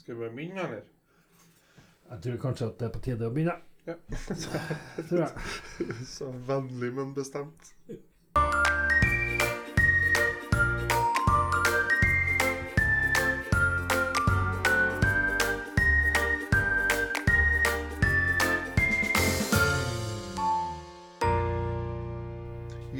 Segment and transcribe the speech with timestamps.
[0.00, 0.82] Skal vi bare begynne, eller?
[2.10, 3.58] Jeg tror kanskje at det er på tide å begynne.
[3.86, 3.96] Ja.
[5.10, 5.32] tror jeg.
[6.16, 7.74] Så vennlig, men bestemt.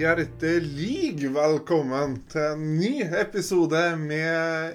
[0.00, 4.72] Hjertelig velkommen til en ny episode med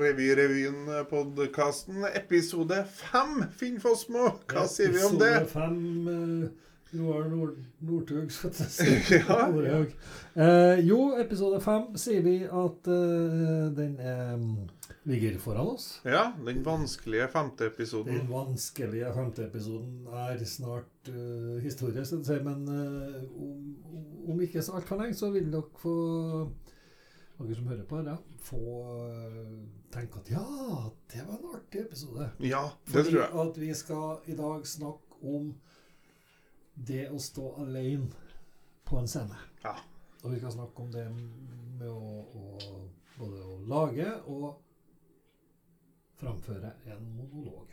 [0.00, 2.02] Revy-revyen-podkasten.
[2.10, 4.32] Episode fem, Finn Fossmo.
[4.50, 5.30] Hva sier vi om det?
[5.44, 6.50] Episode fem
[6.96, 7.54] Roar Nord
[7.86, 8.98] Northug, skal jeg si.
[9.14, 9.46] Ja.
[9.52, 9.94] Nordhaug.
[10.34, 14.42] Eh, jo, episode fem sier vi at eh, den eh,
[15.04, 16.00] ligger foran oss.
[16.04, 18.14] Ja, den vanskelige femte episoden.
[18.14, 22.38] Den vanskelige femte episoden er snart uh, historie, skal si.
[22.44, 23.74] Men uh, om,
[24.32, 25.96] om ikke så altfor lenge, så vil dere få
[27.38, 28.14] dere som hører på, ja,
[28.46, 28.58] få
[29.10, 29.46] eh,
[29.92, 30.44] tenke at ja,
[31.10, 32.28] det var en artig episode.
[32.38, 33.48] Ja, det Fordi tror jeg.
[33.48, 35.48] at vi skal i dag snakke om
[36.74, 38.06] det å stå alene
[38.86, 39.40] på en scene.
[39.64, 39.74] Ja.
[40.22, 42.44] Og vi skal snakke om det med å, å
[43.18, 44.63] både å lage og
[46.20, 47.70] framføre en monolog.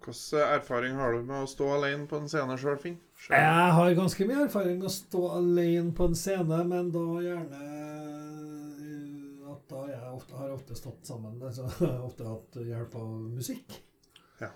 [0.00, 2.96] Hvilken erfaring har du med å stå alene på en scene sjøl, Finn?
[3.20, 3.36] Selv?
[3.36, 7.60] Jeg har ganske mye erfaring med å stå alene på en scene, men da gjerne
[7.66, 11.68] eh, at da jeg ofte, har ofte stått sammen altså,
[12.00, 13.76] ofte hatt hjelp av musikk.
[14.40, 14.48] Ja.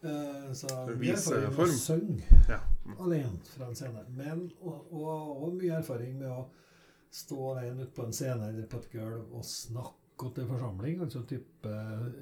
[0.00, 2.62] Uh, så mye erfaring med å synge Ja.
[2.96, 4.06] alene fra en scene.
[4.16, 5.12] Men og, og,
[5.44, 6.46] og mye erfaring med å
[7.12, 11.00] stå alene ute på en scene eller på et gulv og snakke til forsamling.
[11.04, 11.72] Altså type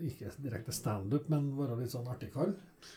[0.02, 2.52] ikke direkte standup, men være litt sånn artig kar.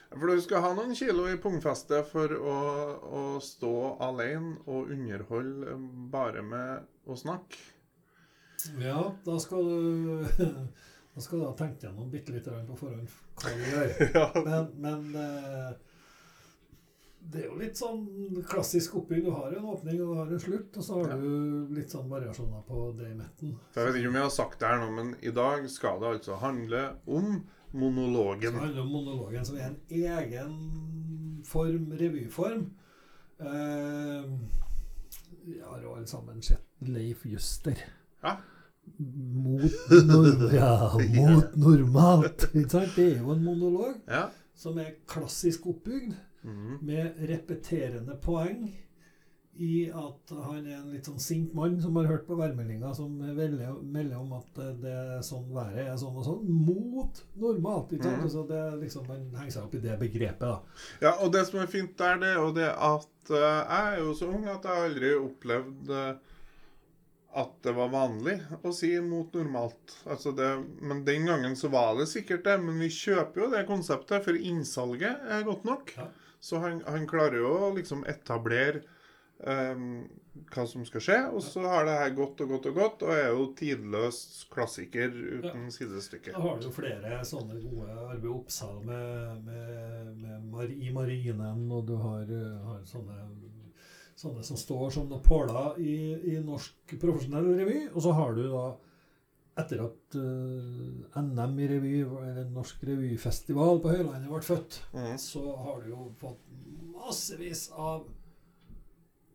[0.09, 2.58] For du skal ha noen kilo i pungfestet for å,
[3.06, 5.78] å stå alene og underholde
[6.14, 7.62] bare med å snakke.
[8.81, 10.25] Ja, da skal du
[11.18, 13.09] Da skal du ha tenkt gjennom bitte litt på forhånd
[13.42, 13.94] hva du gjør.
[14.18, 14.25] Ja.
[14.45, 15.72] Men, men eh,
[17.30, 18.06] det er jo litt sånn
[18.47, 19.25] klassisk oppbygg.
[19.25, 21.18] Du har en åpning og du har en slutt, og så har Ja.
[21.18, 23.57] du litt sånn variasjoner på det i midten.
[23.75, 26.07] Jeg vet ikke om jeg har sagt det her nå, men i dag skal det
[26.19, 28.53] altså handle om Det monologen.
[28.56, 32.72] handler om monologen, som er en egen form, revyform.
[33.40, 34.24] Eh,
[35.46, 37.75] vi har jo alle sammen sett Leif Juster.
[38.24, 38.38] Ja.
[39.00, 39.62] Mot,
[40.07, 42.47] nor ja, mot normalt.
[42.56, 42.96] Ikke sant?
[42.96, 44.30] Det er jo en monolog Ja.
[44.56, 46.16] som er klassisk oppbygd,
[46.47, 46.78] Mhm.
[46.88, 48.68] med repeterende poeng
[49.58, 53.16] i at han er en litt sånn sint mann som har hørt på værmeldinga, som
[53.18, 57.96] melder om at det er sånn været er sånn og sånn, mot normalt.
[57.96, 58.22] Ikke sant?
[58.22, 58.31] Mm.
[58.36, 60.46] Så det liksom, Man henger seg opp i det begrepet.
[60.46, 60.59] da.
[61.02, 64.02] ja, og det som er fint der, det er jo det at uh, jeg er
[64.03, 66.36] jo så ung at jeg aldri opplevd eh,
[67.38, 69.97] at det var vanlig å si mot normalt.
[70.09, 70.47] Altså det,
[70.81, 72.56] men den gangen så var det sikkert det.
[72.62, 75.94] Men vi kjøper jo det konseptet, for innsalget er godt nok.
[75.97, 76.07] Ja.
[76.40, 78.84] Så han, han klarer jo å liksom etablere
[79.44, 80.06] um,
[80.53, 81.18] hva som skal skje.
[81.34, 84.20] Og så har det her gått og gått og gått, og er jo tidløs
[84.53, 86.36] klassiker uten sidestykke.
[86.36, 91.68] Da har du jo flere sånne gode Arve Oppsal med, med, med mar i Marinen,
[91.72, 92.25] og du har,
[92.69, 93.19] har sånne,
[94.18, 95.98] sånne som står som noen påler i,
[96.36, 97.80] i norsk profesjonell revy.
[97.94, 98.68] Og så har du da,
[99.57, 105.13] etter at uh, NM i revy, eller Norsk revyfestival på Høylandet ble født, mm.
[105.22, 106.44] så har du jo fått
[106.94, 108.07] massevis av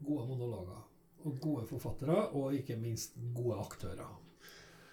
[0.03, 0.81] gode monologer.
[1.23, 4.09] Og gode forfattere, og ikke minst gode aktører.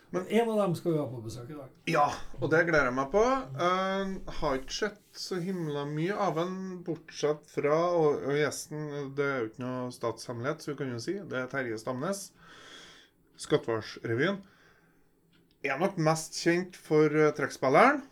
[0.09, 1.73] Men en av dem skal vi ha på besøk i dag.
[1.89, 2.07] Ja,
[2.39, 3.21] og det gleder jeg meg på.
[3.21, 9.25] Uh, har ikke sett så himla mye av ham, bortsett fra Og, og gjesten Det
[9.25, 12.23] er jo ikke noe statshemmelighet, så vi kan jo si det er Terje Stamnes.
[13.39, 14.41] Skattevarsrevyen.
[15.65, 18.03] Er nok mest kjent for uh, trekkspilleren.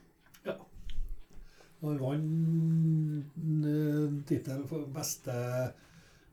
[1.84, 5.35] Han vant uh, tittelen for beste,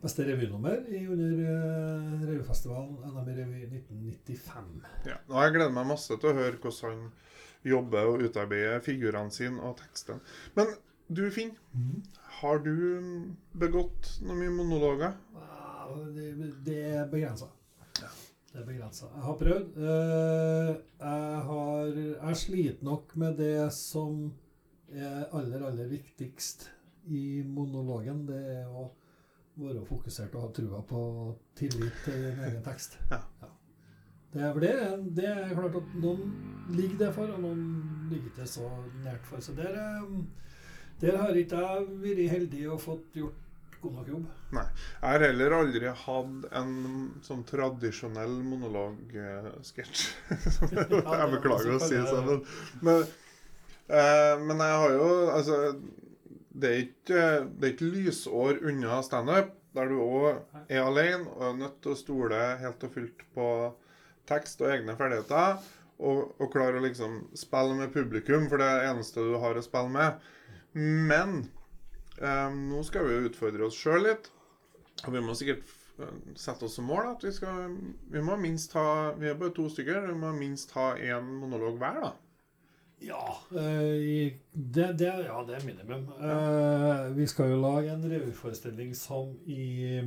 [0.03, 4.73] beste revynummer i- under uh, revyfestivalen NM Revy 1995.
[5.11, 5.19] Ja.
[5.29, 7.13] Og jeg gleder meg masse til å høre hvordan han
[7.69, 10.19] jobber og utarbeider figurene sine og teksten.
[10.57, 10.73] Men
[11.13, 11.53] du, Finn,
[12.41, 12.73] har du
[13.61, 15.15] begått noen mye monologer?
[16.17, 16.33] Det,
[16.65, 17.51] det er begrensa.
[18.55, 18.61] Ja.
[18.61, 19.07] Det er begrensa.
[19.11, 19.77] Jeg har prøvd.
[19.77, 21.87] Eh, jeg har
[22.29, 24.33] Jeg sliter nok med det som
[24.93, 26.71] er aller, aller viktigst
[27.07, 28.27] i monologen.
[28.29, 28.93] Det er å
[29.57, 31.03] være fokusert og ha trua på
[31.57, 32.99] tillit til din egen tekst.
[33.11, 33.21] Ja.
[34.35, 34.71] Det, er, det,
[35.15, 36.33] det er klart at noen
[36.75, 37.61] ligger det for, og noen
[38.11, 38.67] ligger ikke så
[39.05, 39.39] nært for.
[39.39, 40.17] Så der, eh,
[41.01, 43.44] der har ikke jeg vært heldig og fått gjort
[43.85, 44.31] god nok jobb.
[44.55, 46.73] Jeg har heller aldri hatt en
[47.27, 50.07] sånn tradisjonell monologsketsj.
[50.73, 52.43] jeg beklager å si det sånn, men,
[52.85, 53.07] men
[53.89, 55.59] Eh, men jeg har jo Altså,
[56.55, 57.23] det er ikke,
[57.59, 60.37] det er ikke lysår unna standup, der du òg
[60.69, 63.49] er alene og er nødt til å stole helt og fullt på
[64.31, 65.59] tekst og egne ferdigheter.
[65.99, 69.59] Og, og klare å liksom spille med publikum, for det er det eneste du har
[69.59, 70.25] å spille med.
[71.11, 71.37] Men
[72.21, 74.31] eh, nå skal vi jo utfordre oss sjøl litt.
[75.05, 75.65] Og vi må sikkert
[75.99, 77.75] eh, sette oss som mål at vi skal
[78.13, 80.07] Vi må minst ha Vi er bare to stykker.
[80.09, 82.13] Vi må minst ha én monolog hver, da.
[83.05, 86.07] Ja, eh, det, det, ja, det er minimum.
[86.21, 90.01] Eh, vi skal jo lage en revyforestilling som i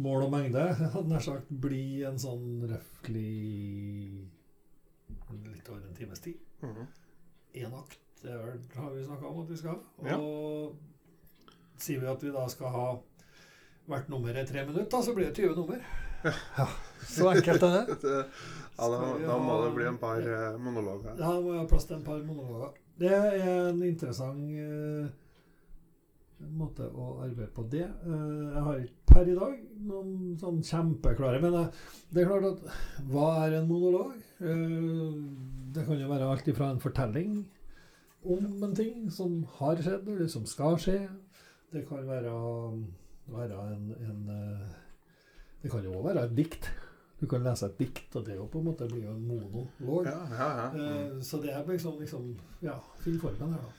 [0.00, 0.62] mål og mengde,
[0.94, 4.28] hadde nær sagt, blir en sånn røftlig
[5.42, 6.40] litt over en times tid.
[6.64, 6.88] Mhm.
[7.60, 10.08] Én akt, det er vel- har vi snakka om at vi skal ha.
[10.08, 10.18] Ja.
[11.82, 12.86] Sier vi at vi da skal ha
[13.90, 15.80] hvert nummer i tre minutter, da, så blir det 20 nummer.
[16.58, 16.66] Ja,
[17.02, 17.96] Så enkelt er det.
[18.04, 18.26] Det-
[18.78, 21.12] Ja, da, da må det bli en par eh, monologer.
[21.18, 22.70] Ja, det må ha plass til en par monologer.
[22.98, 23.34] Det er
[23.68, 25.10] en interessant eh,
[26.58, 27.84] måte å arbeide på det.
[27.84, 31.82] Eh, jeg har ikke per i dag noen sånn kjempeklare Men eh,
[32.14, 34.14] det er klart at hva er en monolog?
[34.40, 35.18] Eh,
[35.76, 37.42] det kan jo være alt ifra en fortelling
[38.24, 40.98] om en ting som har skjedd, eller som skal skje.
[41.72, 42.32] Det kan være,
[43.32, 44.72] være en, en eh,
[45.62, 46.68] Det kan jo òg være et dikt.
[47.22, 50.08] Du kan lese et dikt, og det jo på en måte blir jo en monolog.
[50.10, 50.68] Ja, ja, ja.
[50.74, 50.82] Mm.
[50.82, 52.32] Eh, Så det er liksom, liksom
[52.64, 53.78] Ja, finn formen her, da.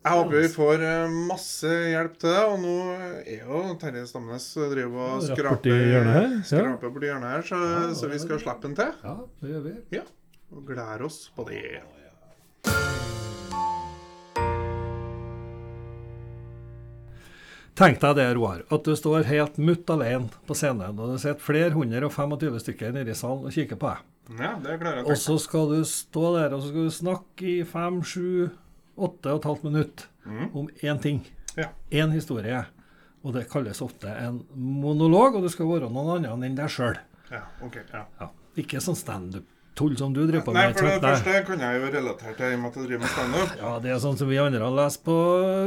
[0.00, 2.44] Jeg håper vi får eh, masse hjelp til det.
[2.48, 2.76] Og nå
[3.20, 5.74] er jo Terje Stamnes driver og skraper
[6.48, 6.90] skrape ja.
[6.90, 8.94] Borti hjørnet her, så, Ja, så vi skal slippe den til.
[9.04, 10.02] Ja, det gjør vi.
[10.50, 11.62] Og gleder oss på det.
[17.78, 21.40] Tenk deg det, Roar, at du står helt mutt alene på scenen, og det sitter
[21.40, 24.06] flere hundre og 25 stykker nede i salen og kikker på deg.
[24.40, 26.94] Ja, det klarer jeg Og å så skal du stå der og så skal du
[26.94, 28.50] snakke i fem, sju,
[29.00, 30.50] åtte og et halvt minutt Mm.
[30.54, 31.22] om én ting.
[31.56, 31.70] Ja.
[31.90, 32.66] Én historie.
[33.24, 36.98] Og det kalles ofte en monolog, og du skal være noen annen enn deg sjøl.
[37.32, 38.04] Ja, ok, ja.
[38.20, 38.28] Ja.
[38.60, 38.96] Ikke sånn
[39.80, 42.54] standup-tull som du driver på Nei, for det første kan jeg jo relatere til i
[42.54, 43.54] og med at jeg driver med standup.
[43.60, 45.16] Ja, det er sånn som vi andre har lest på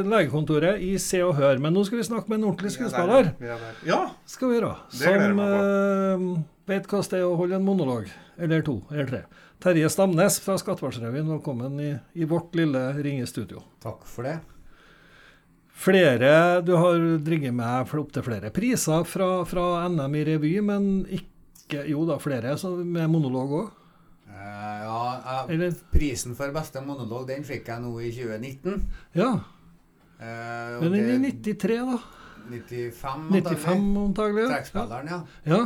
[0.05, 1.61] legekontoret i Se og Hør.
[1.63, 3.33] Men nå skal vi snakke med en ordentlig skuespiller.
[3.41, 3.57] Ja.
[3.87, 4.01] Ja.
[4.29, 4.75] Skal vi gjøre.
[4.93, 6.27] Som eh,
[6.69, 8.09] vet hva det er å holde en monolog.
[8.37, 9.25] Eller to, eller tre.
[9.63, 13.63] Terje Stamnes fra Skattepartsrevyen, velkommen i, i vårt lille ringestudio.
[13.83, 14.39] Takk for det.
[15.83, 21.87] Flere, Du har dringet med opptil flere priser fra, fra NM i revy, men ikke
[21.89, 23.71] Jo da, flere så med monolog òg?
[24.43, 25.75] Eh, ja, jeg, Eller?
[25.93, 28.83] prisen for beste monolog den fikk jeg nå i 2019.
[29.15, 29.29] Ja.
[30.19, 31.99] Eh, Men den i 93, da?
[32.49, 34.49] 95, 95 antagelig?
[34.51, 35.21] Trekkspilleren, ja.
[35.47, 35.61] ja.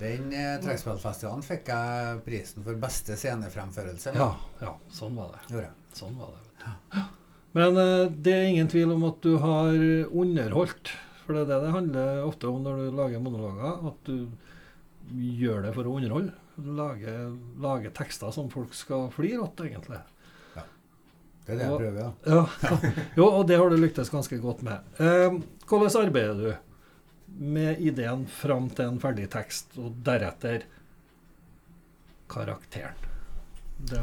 [0.00, 4.14] Den eh, trekkspillfestivalen fikk jeg prisen for beste scenefremførelse.
[4.16, 4.30] Ja,
[4.62, 5.66] ja, sånn var det.
[5.96, 6.46] Sånn var det.
[6.62, 7.04] Ja.
[7.58, 10.94] Men eh, det er ingen tvil om at du har underholdt.
[11.24, 13.90] For det er det det handler ofte om når du lager monologer.
[13.90, 14.30] At du
[15.42, 16.32] gjør det for å underholde.
[16.60, 20.00] Lager, lager tekster som folk skal flire av, egentlig.
[21.46, 22.10] Det er det jeg Og- prøver, ja.
[22.26, 22.78] Ja.
[23.16, 24.78] Jo, og det har du lyktes ganske godt med.
[25.00, 26.52] Eh, hvordan arbeider du
[27.40, 30.62] med ideen fram til en ferdig tekst, og deretter
[32.30, 32.94] karakteren?
[33.80, 34.00] Det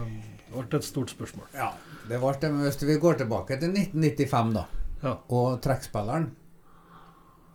[0.51, 1.45] ble et stort spørsmål.
[1.53, 1.71] ja.
[2.07, 4.65] Det ble det, men Hvis vi går tilbake til 1995 da,
[5.03, 5.17] Ja.
[5.29, 6.31] og trekkspilleren,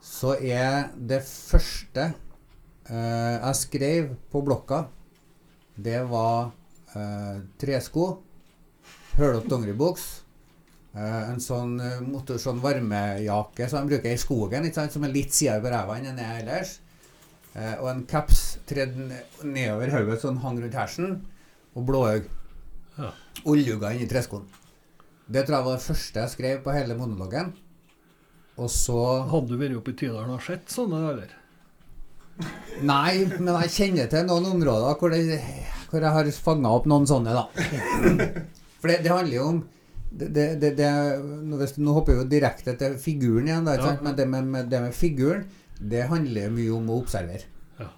[0.03, 2.15] så er det første
[2.91, 4.87] eh, jeg skrev på blokka,
[5.76, 6.50] det var
[6.97, 8.07] eh, tresko,
[9.17, 10.07] hølete dongeribuks,
[10.95, 15.14] eh, en sånn eh, motor, sånn varmejakke som de bruker i skogen, sant, som er
[15.14, 16.79] litt sidere på ræva enn den er ellers,
[17.55, 18.99] eh, og en caps tredd
[19.43, 21.21] nedover hodet sånn hang rundt hersen,
[21.73, 22.41] og blåøyne.
[22.99, 23.12] Ja.
[23.49, 24.45] Oljuga inni treskoen.
[25.33, 27.55] Det tror jeg var det første jeg skrev på hele monologen.
[28.61, 28.99] Og så
[29.31, 31.31] Hadde du vært oppe i Tydalen og sett sånne, eller?
[32.83, 35.39] Nei, men jeg kjenner til noen områder hvor, det,
[35.91, 37.45] hvor jeg har fanga opp noen sånne, da.
[38.83, 39.61] For det, det handler jo om
[40.12, 40.89] det, det,
[41.49, 43.95] nå, hopper vi jo direkte til figuren igjen, da, Ja.
[44.03, 45.47] men det med, med, det med figuren,
[45.81, 47.47] det handler mye om å observere.
[47.81, 47.89] Ja.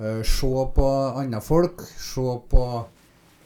[0.00, 0.88] Eh, se på
[1.20, 2.64] andre folk, se på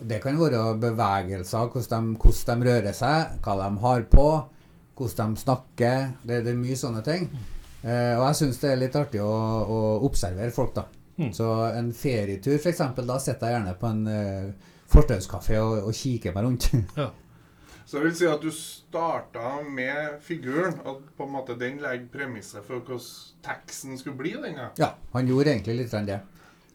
[0.05, 4.25] Det kan være bevegelser, hvordan de, hvordan de rører seg, hva de har på,
[4.99, 6.09] hvordan de snakker.
[6.27, 7.29] Det, det er mye sånne ting.
[7.85, 9.33] Eh, og jeg syns det er litt artig å,
[9.69, 10.87] å observere folk, da.
[11.19, 11.33] Mm.
[11.37, 16.35] Så en ferietur, f.eks., da sitter jeg gjerne på en eh, fortauskafé og, og kikker
[16.37, 16.71] meg rundt.
[17.01, 17.11] Ja.
[17.85, 22.07] Så det vil si at du starta med figuren, og på en måte den legger
[22.11, 23.03] premisset for hvordan
[23.45, 24.33] teksten skulle bli.
[24.41, 24.71] den ja.
[24.81, 26.17] ja, han gjorde egentlig litt av det.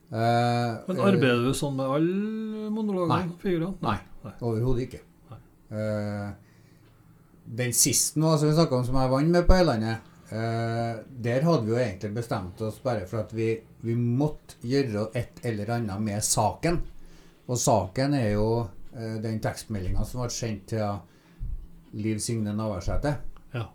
[0.09, 3.17] Uh, Men eh, arbeider du sånn med alle monologene?
[3.25, 3.39] Nei.
[3.41, 3.73] Figurene?
[3.81, 3.97] Nei.
[4.37, 5.01] Overhodet ikke.
[5.33, 5.41] Nei.
[5.79, 6.29] Eh,
[7.59, 11.45] den siste nå, som vi snakka om, som jeg vant med på Høylandet, eh, der
[11.45, 15.75] hadde vi jo egentlig bestemt oss bare for at vi, vi måtte gjøre et eller
[15.77, 16.79] annet med saken.
[17.49, 18.49] Og saken er jo
[18.93, 23.15] eh, den tekstmeldinga som ble sendt til Liv Signe Navarsete.
[23.55, 23.65] Ja.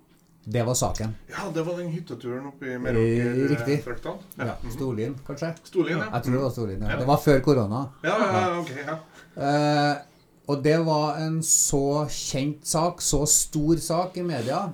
[0.45, 1.15] Det var saken.
[1.33, 2.79] Ja, det var den hytteturen oppe i.
[2.79, 4.19] Meråker-traktene.
[4.39, 5.55] Ja, Storlien, kanskje?
[5.65, 6.11] Storlien, ja.
[6.13, 6.83] Jeg tror det var Storlien.
[6.85, 6.91] Ja.
[6.95, 6.99] Ja.
[7.01, 7.85] Det var før korona.
[8.05, 8.99] Ja, ja, ja, ok, ja.
[9.35, 9.95] Eh,
[10.53, 14.67] og det var en så kjent sak, så stor sak i media,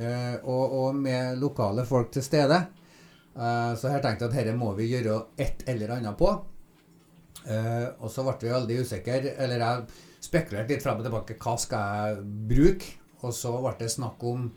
[0.00, 2.60] eh, og, og med lokale folk til stede.
[3.30, 6.30] Uh, så her tenkte jeg at dette må vi gjøre et eller annet på.
[7.44, 11.38] Uh, og så ble vi veldig usikre, eller jeg spekulerte litt frem og tilbake.
[11.40, 12.96] Hva skal jeg bruke?
[13.20, 14.50] Og så ble det snakk om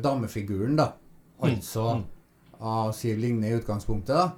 [0.00, 0.86] damefiguren, da.
[1.44, 1.98] Altså
[2.60, 4.30] av Siv Ligne i utgangspunktet, da.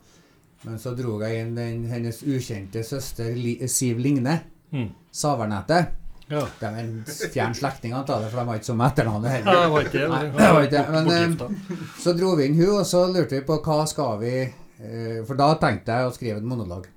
[0.62, 4.38] Men så dro jeg inn den, hennes ukjente søster Li Siv Ligne.
[4.72, 4.88] Mm.
[5.14, 6.01] Savernettet.
[6.32, 6.42] Ja.
[6.60, 6.94] Det er en
[7.34, 9.60] fjern slektning antar jeg, for de var ikke som etternavn Ja, heller.
[9.60, 10.08] det var ikke.
[10.08, 13.36] Nei, det var ikke det, men, eh, Så dro vi inn hun, og så lurte
[13.36, 16.88] vi på hva skal vi eh, For da tenkte jeg å skrive en monolog.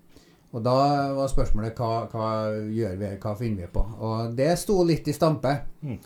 [0.56, 0.75] Og da
[1.18, 2.27] var spørsmålet hva, hva
[2.72, 3.82] gjør vi, hva finner vi på?
[4.08, 5.51] Og det sto litt i stampe.
[5.84, 5.98] Mm.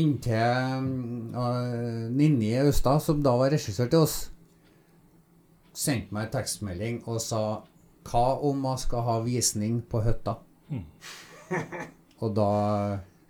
[0.00, 0.88] Inntil
[1.36, 4.16] uh, Ninni Austad, som da var regissør til oss,
[5.76, 7.42] sendte meg en tekstmelding og sa
[8.08, 10.38] hva om man skal ha visning på hytta?
[10.72, 10.84] Mm.
[12.24, 12.50] Og da,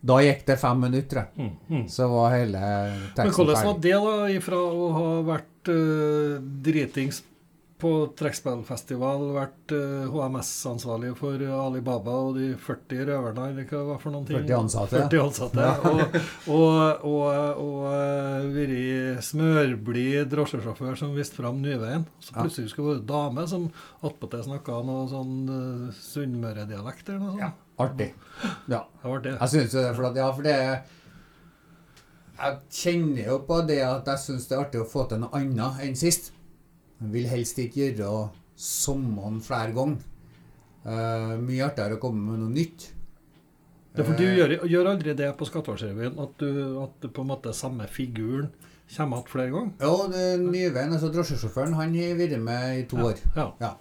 [0.00, 1.28] da gikk det fem minutter.
[1.36, 1.86] Mm, mm.
[1.92, 2.60] Så var hele
[3.16, 7.24] Men hvordan var det, da, ifra å ha vært uh, dritings
[7.78, 14.14] på trekkspillfestival, vært uh, HMS-ansvarlig for Alibaba og de 40 røverne, eller hva var for
[14.14, 14.40] noen ting?
[14.40, 16.16] 40 ansatte, 40 ansatte, og,
[16.56, 22.08] og, og, og uh, vært smørblid drosjesjåfør som viste fram Nyveien.
[22.18, 23.70] Så plutselig skulle det være dame som
[24.02, 27.46] attpåtil snakka noe sånn uh, sunnmøredialekt eller noe sånt.
[27.46, 28.10] Ja, artig.
[28.68, 28.84] Ja.
[29.02, 29.32] Det var artig.
[29.40, 30.82] Jeg syns jo det, for at, ja, for det er
[32.38, 35.34] Jeg kjenner jo på det at jeg syns det er artig å få til noe
[35.34, 36.30] annet enn sist.
[37.00, 40.04] Jeg vil helst ikke gjøre sommeren flere ganger.
[40.86, 42.92] Uh, mye artigere å komme med noe nytt.
[43.98, 47.24] Er for du Eh, gjør, gjør aldri det på Skatteårsrevyen, at, du- at du på
[47.24, 48.52] en måte samme figuren
[48.94, 49.72] kommer igjen flere ganger?
[49.82, 53.18] Ja, det Nyveien, altså drosjesjåføren, han har vært med i to år.
[53.34, 53.74] Ja.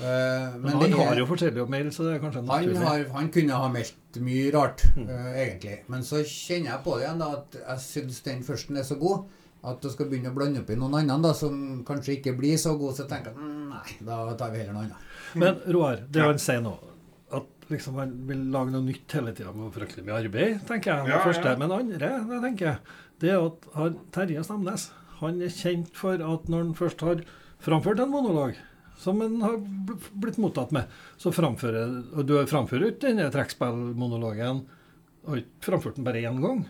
[0.00, 2.04] Eh, Men, det han er- har jo forskjellig oppmeldelser.
[2.04, 5.08] det er kanskje Han, har, han kunne ha meldt mye rart, Mm.
[5.08, 5.78] uh, egentlig.
[5.88, 8.98] Men så kjenner jeg på det igjen da, at jeg syns den førsten er så
[8.98, 9.24] god
[9.62, 12.56] at du skal begynne å blande opp i noen andre da, som kanskje ikke blir
[12.56, 14.96] så god, så tenker jeg mm, nei, da tar vi heller noe annet.
[15.34, 16.26] Men Roar, det Ja.
[16.30, 16.78] han sier nå,
[17.32, 21.04] at liksom han vil lage noe nytt hele tida med fryktelig mye arbeid, tenker jeg.
[21.04, 21.44] Det Ja, første.
[21.44, 21.56] ja.
[21.56, 22.78] Men andre, det tenker jeg,
[23.20, 24.90] det er at han, Terje Stamnes
[25.20, 27.16] han er kjent for at når han først har
[27.60, 28.54] framført en monolog,
[29.00, 29.56] som en har
[30.20, 30.90] blitt mottatt med,
[31.20, 34.60] så framfører Og du framfører ikke denne trekkspillmonologen,
[35.24, 36.66] og ikke framført den bare én gang.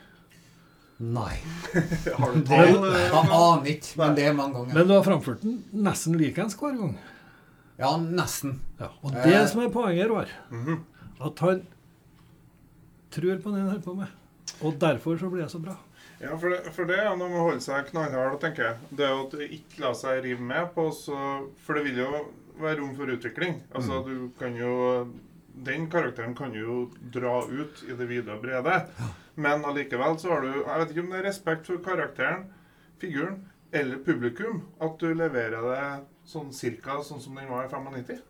[1.00, 1.32] Nei.
[2.20, 2.74] Har du tall?
[2.92, 4.74] jeg aner ikke, men det er mange ganger.
[4.76, 6.94] Men du har framført den nesten likeens hver gang.
[7.80, 8.58] Ja, nesten.
[8.78, 9.46] Ja, og det Eh.
[9.48, 10.82] som er poenget, Roar, mhm.
[11.24, 11.62] at han
[13.10, 14.18] tror på det han holder på med.
[14.60, 15.78] Og derfor så blir det så bra.
[16.20, 18.88] Ja, for det, for det er noe med å holde seg knallhard, tenker jeg.
[18.92, 21.16] Det er jo at du ikke lar seg rive med på, så,
[21.64, 22.10] for det vil jo
[22.60, 23.62] være rom for utvikling.
[23.72, 25.08] Altså, du kan jo
[25.60, 28.76] Den karakteren kan jo dra ut i det vide og brede.
[29.34, 32.44] Men allikevel så har du Jeg vet ikke om det er respekt for karakteren,
[33.02, 33.40] figuren,
[33.72, 35.82] eller publikum, at du leverer det
[36.30, 38.22] sånn cirka sånn som den var i 95.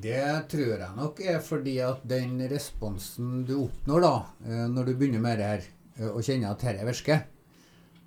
[0.00, 4.14] Det tror jeg nok er fordi at den responsen du oppnår da,
[4.46, 5.68] eh, når du begynner med det her,
[6.10, 7.22] og kjenner at dette virker,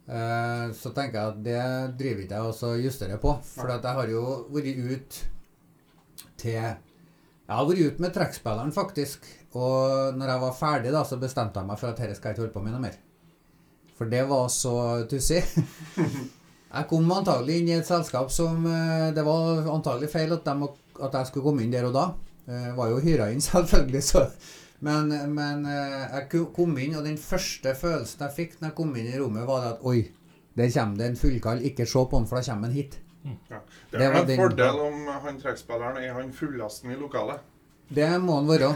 [0.08, 1.64] eh, så tenker jeg at det
[2.00, 3.36] driver ikke jeg også å justere på.
[3.54, 5.22] For at jeg har jo vært ut
[6.40, 9.26] til Jeg har vært ute med trekkspilleren, faktisk.
[9.60, 12.38] Og når jeg var ferdig, da, så bestemte jeg meg for at dette skal jeg
[12.38, 12.96] ikke holde på med noe mer.
[13.98, 15.44] For det var så tussig.
[16.74, 20.70] Jeg kom antagelig inn i et selskap som eh, Det var antagelig feil at, de,
[21.06, 22.06] at jeg skulle komme inn der og da.
[22.50, 24.24] Jeg var jo hyra inn, selvfølgelig, så
[24.84, 28.92] Men, men eh, jeg kom inn, og den første følelsen jeg fikk når jeg kom
[29.00, 30.02] inn i rommet, var at Oi,
[30.60, 31.64] der kommer det en fullkall.
[31.70, 33.00] Ikke se på han, for da kommer han hit.
[33.50, 33.62] Ja.
[33.94, 37.40] Det er det en den- fordel om han trekkspilleren er han fullasten i lokalet.
[37.94, 38.74] Det må han være.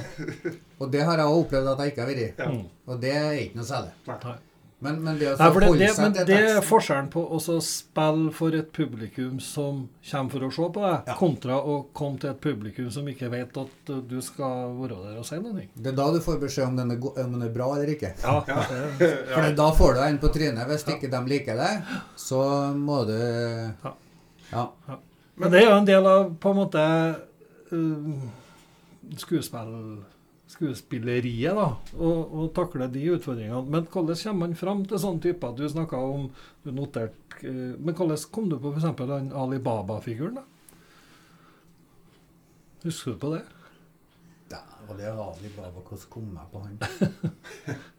[0.79, 2.39] Og det har jeg òg opplevd at jeg ikke har vært.
[2.39, 2.49] Ja.
[2.51, 2.65] Mm.
[2.87, 3.91] Og det er ikke noe særlig.
[4.07, 4.35] Nei.
[4.79, 8.53] Men, men det Nei, for det, det, men det er forskjellen på å spille for
[8.53, 11.15] et publikum som kommer for å se på deg, Ja.
[11.17, 15.17] kontra å komme til et publikum som ikke vet at uh, du skal være der
[15.17, 15.65] og si noe.
[15.73, 18.13] Det er da du får beskjed om den er, om den er bra eller ikke.
[18.21, 18.59] Ja, Ja.
[19.33, 20.69] For da får du en på trynet.
[20.69, 22.43] Hvis ikke de liker deg, så
[22.77, 23.17] må du
[24.53, 24.67] Ja.
[25.37, 26.85] men det er jo en del av på en måte
[27.73, 28.29] uh,
[30.47, 33.65] skuespilleriet, da, og, og takle de utfordringene.
[33.67, 35.55] Men hvordan kommer man fram til sånne typer?
[35.57, 36.29] Du snakka om
[36.63, 38.87] du notert, eh, Men hvordan kom du på f.eks.
[39.01, 40.39] den Alibaba-figuren?
[40.39, 40.45] da?
[42.85, 43.43] Husker du på det?
[44.53, 45.83] Ja, var det Ali Baba.
[45.83, 46.79] Hvordan kom jeg på han?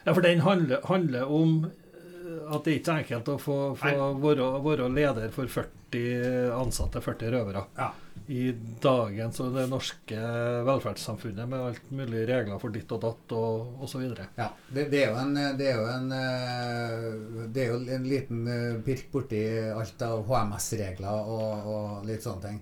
[0.00, 3.90] Ja, for den handler, handler om eh, at det ikke er enkelt å få, få
[4.22, 7.66] være, være leder for 40 ansatte, 40 røvere.
[7.76, 7.90] Ja.
[8.30, 10.18] I dagens og det norske
[10.66, 14.04] velferdssamfunnet med alt mulig regler for ditt og datt og osv.
[14.38, 18.06] Ja, det, det er jo en Det er jo en, eh, det er jo en
[18.06, 19.40] liten eh, pirk borti
[19.74, 22.60] alt av HMS-regler og, og litt sånne ting.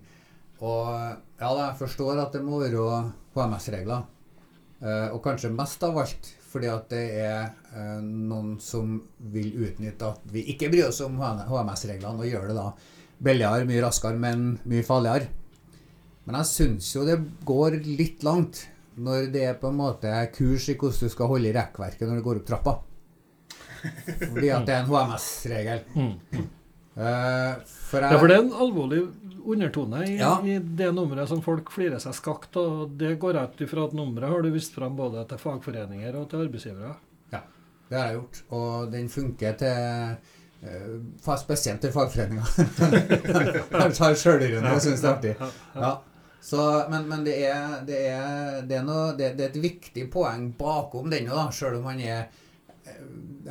[0.64, 3.02] Og ja jeg forstår at det må være
[3.36, 4.06] HMS-regler.
[4.80, 8.94] Eh, og kanskje mest av alt fordi at det er noen som
[9.34, 12.70] vil utnytte at vi ikke bryr oss om HMS-reglene, og gjør det da
[13.20, 15.28] billigere, mye raskere, men mye farligere.
[16.28, 17.16] Men jeg syns jo det
[17.48, 18.66] går litt langt
[19.00, 22.18] når det er på en måte kurs i hvordan du skal holde i rekkverket når
[22.20, 22.74] du går opp trappa.
[23.78, 25.84] Fordi at det er en HMS-regel.
[25.94, 26.46] Mm.
[26.98, 29.04] Uh, for Ja, for det er en alvorlig
[29.48, 30.34] undertone i, Ja.
[30.44, 32.82] i det nummeret som folk flirer seg skakt av.
[32.82, 36.18] og Det går jeg ut ifra at nummeret har du vist fram både til fagforeninger
[36.18, 36.96] og til arbeidsgivere.
[37.88, 38.42] det har jeg gjort.
[38.50, 40.16] Og den funker til
[41.24, 42.44] uh, Spesielt til fagforeninger.
[43.78, 45.34] Jeg tar sjølironi og syns det er artig.
[45.38, 45.80] Ja, ja.
[45.80, 45.94] Ja.
[46.40, 50.04] Så, men men det, er, det, er, det, er noe, det, det er et viktig
[50.12, 52.28] poeng bakom den, da, sjøl om han er
[52.86, 53.02] eh,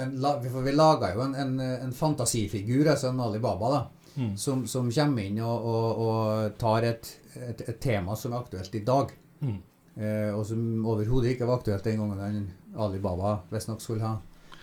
[0.01, 0.15] en,
[0.49, 3.85] For vi laga jo en, en, en fantasifigur, altså en Ali Baba, da,
[4.17, 4.31] Mm.
[4.37, 7.05] som, som kommer inn og, og, og tar et,
[7.37, 9.11] et, et tema som er aktuelt i dag.
[9.45, 9.59] Mm.
[9.93, 12.39] Eh, og som overhodet ikke var aktuelt den gangen han
[12.81, 14.15] Ali Baba visstnok skulle ha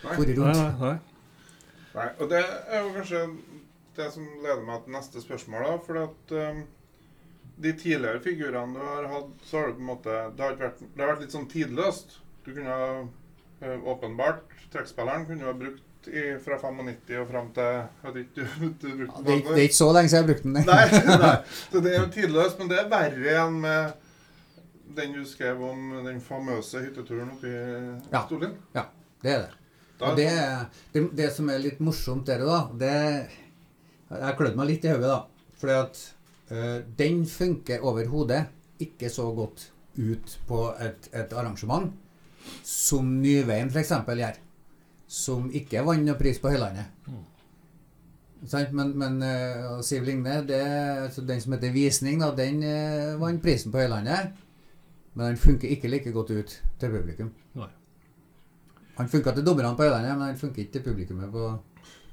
[0.02, 0.58] vært Nei, rundt.
[0.58, 0.96] nei, nei.
[1.94, 3.22] Nei, og det er jo kanskje
[3.94, 5.76] det som leder meg til neste spørsmål, da.
[5.86, 6.64] For at um,
[7.56, 10.80] de tidligere figurene du har hatt, så har du på en måte Det har, vært,
[10.82, 12.16] det har vært litt sånn tidløst.
[12.44, 17.68] Du kunne ha uh, åpenbart Trekkspilleren kunne ha brukt i, fra 95 og fram til
[17.70, 20.30] Jeg vet ikke, du, du brukte Ja, Det, det er ikke så lenge siden jeg
[20.32, 20.56] brukte den.
[20.66, 21.36] Nei, nei.
[21.70, 24.00] Så det er jo tidløst, men det er verre enn med
[24.94, 27.60] den du skrev om den famøse hytteturen oppe i
[28.12, 28.20] Ja.
[28.26, 28.52] Storlien.
[29.24, 29.54] Det er det.
[30.04, 30.28] Og det,
[30.92, 32.92] det, det som er litt morsomt der, da det,
[34.10, 35.48] Jeg klødde meg litt i hodet, da.
[35.62, 36.02] Fordi at
[36.98, 38.44] den funker overhodet
[38.82, 41.92] ikke så godt ut på et, et arrangement
[42.62, 43.92] som Nyveien f.eks.
[44.06, 44.40] gjør.
[45.06, 46.90] Som ikke vant noe pris på Høylandet.
[47.06, 47.22] Mm.
[48.76, 50.60] Men, men øh, Siv Ligne, det,
[51.06, 54.34] altså den som heter Visning, da, den øh, vant prisen på Høylandet.
[55.14, 57.30] Men den funker ikke like godt ut til publikum.
[57.54, 57.70] Nei.
[58.98, 61.52] Han funka til dommerne på Høylandet, men han funker ikke til publikummet på,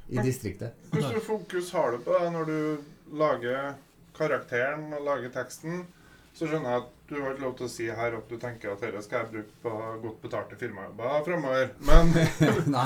[0.10, 0.78] i distriktet.
[0.94, 3.74] Hvilket fokus har du på det når du lager
[4.22, 5.84] karakteren og lager teksten?
[6.32, 8.72] Så skjønner jeg at du har ikke lov til å si her at du tenker
[8.72, 9.72] at dette skal jeg bruke på
[10.06, 11.74] godt betalte firmajobber fremover.
[11.90, 12.14] Men,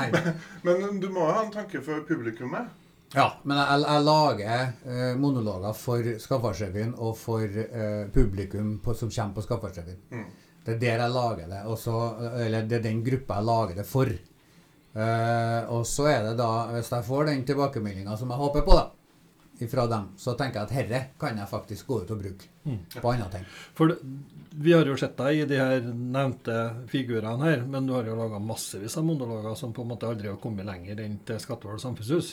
[0.66, 2.72] men du må ha en tanke for publikummet.
[3.14, 9.12] Ja, men jeg, jeg lager eh, monologer for Skaffarsrevyen og for eh, publikum på, som
[9.14, 10.02] kommer på Skaffarsrevyen.
[10.10, 10.26] Mm.
[10.66, 12.00] Det er der jeg lager det, og så,
[12.42, 14.10] eller det er den gruppa jeg lager det for.
[14.10, 18.80] Eh, og så er det da, hvis jeg får den tilbakemeldinga som jeg håper på,
[18.80, 18.86] da,
[19.64, 22.80] ifra dem, så tenker jeg at herre kan jeg faktisk gå ut og bruke Mm.
[22.98, 23.44] på andre ting.
[23.78, 23.92] For
[24.58, 26.56] vi har jo sett deg i de her nevnte
[26.90, 30.32] figurene her, men du har jo laga massevis av monologer som på en måte aldri
[30.32, 32.32] har kommet lenger enn til Skatval samfunnshus.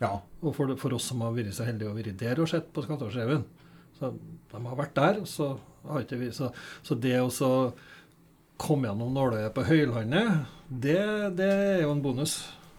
[0.00, 0.14] Ja.
[0.42, 2.82] Og for, for oss som har vært så heldige å være der og sett på
[2.86, 3.44] Skatvalsreven,
[3.98, 6.48] så de har vært der, så har ikke vi Så,
[6.82, 7.50] så det å så
[8.56, 10.98] komme gjennom nåløyet på Høylandet, det,
[11.36, 12.38] det er jo en bonus.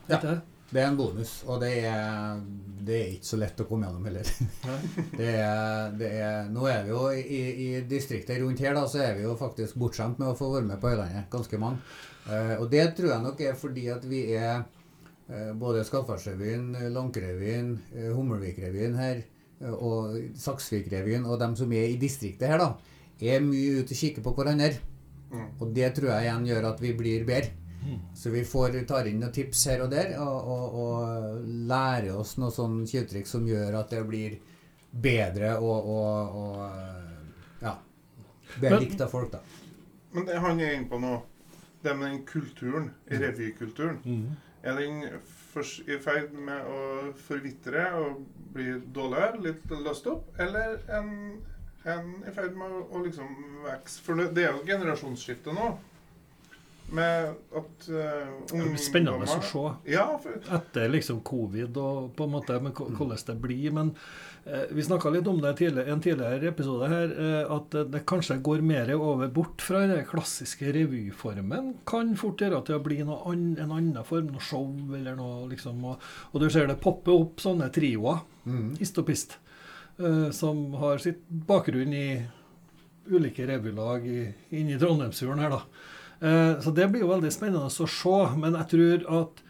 [0.09, 0.17] Ja.
[0.17, 0.39] ikke
[0.75, 0.83] det?
[0.83, 2.39] Er en bonus, og det er,
[2.85, 4.31] det er ikke så lett å komme gjennom heller.
[5.19, 9.01] Det er, det er, nå er vi jo i, i distriktet rundt her, da, så
[9.05, 11.29] er vi jo faktisk bortskjemt med å få være med på Øylandet.
[11.31, 11.79] Ganske mange.
[12.27, 14.65] Eh, og det tror jeg nok er fordi at vi er
[15.29, 19.23] eh, både Skattfartsrevyen, Lankerevyen, eh, Hummelvikrevyen her,
[19.61, 22.73] eh, og Saksvikrevyen, og dem som er i distriktet her, da,
[23.21, 24.73] er mye ute og kikker på hverandre.
[25.31, 25.47] Mm.
[25.59, 27.64] Og det tror jeg igjen gjør at vi blir bedre.
[28.17, 32.37] Så vi får, tar inn noen tips her og der, og, og, og lærer oss
[32.41, 34.37] noe sånn tjuvtriks som gjør at det blir
[34.91, 37.75] bedre og, og, og ja,
[38.61, 39.41] bedre likt av folk, da.
[40.15, 41.13] Men det han er inne på nå,
[41.83, 44.35] det med den kulturen, revykulturen, Mm.
[44.63, 46.79] er den i ferd med å
[47.27, 48.23] forvitre og
[48.55, 51.11] bli dårligere, litt løst opp, eller en,
[51.85, 53.35] en i ferd med å, å liksom
[53.67, 54.01] vokse?
[54.01, 55.69] For det, det er jo generasjonsskifte nå.
[56.93, 62.33] Med at uh, Det spennende å se Ja, for, etter liksom covid og på en
[62.35, 63.71] måte med hvordan det blir.
[63.73, 63.89] Men
[64.45, 68.37] eh, vi snakka litt om det i en tidligere episode her, eh, at det, kanskje
[68.45, 71.73] går mer over bort fra den klassiske revyformen.
[71.89, 75.81] Kan fort gjøre til å bli ann, en annen form, noe show eller noe liksom.
[75.89, 78.75] Og, og du ser det poppe opp sånne trioer, Mm.
[78.77, 79.39] hist og pist,
[79.97, 82.07] eh, som har sitt bakgrunn i
[83.09, 85.63] ulike revylag inne i Trondheimsfjorden her, da.
[86.21, 88.19] Eh, Så det blir jo veldig spennende å se.
[88.39, 89.41] Men jeg tror at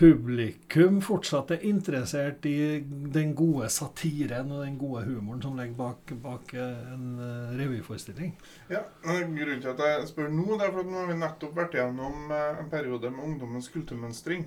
[0.00, 2.80] publikum fortsatt er interessert i
[3.12, 8.32] den gode satiren og den gode humoren som ligger bak, bak eh, en eh, revyforestilling.
[8.70, 11.56] ja, Grunnen til at jeg spør nå, det er for at nå har vi nettopp
[11.58, 14.46] vært gjennom en periode med ungdommens kulturmønstring.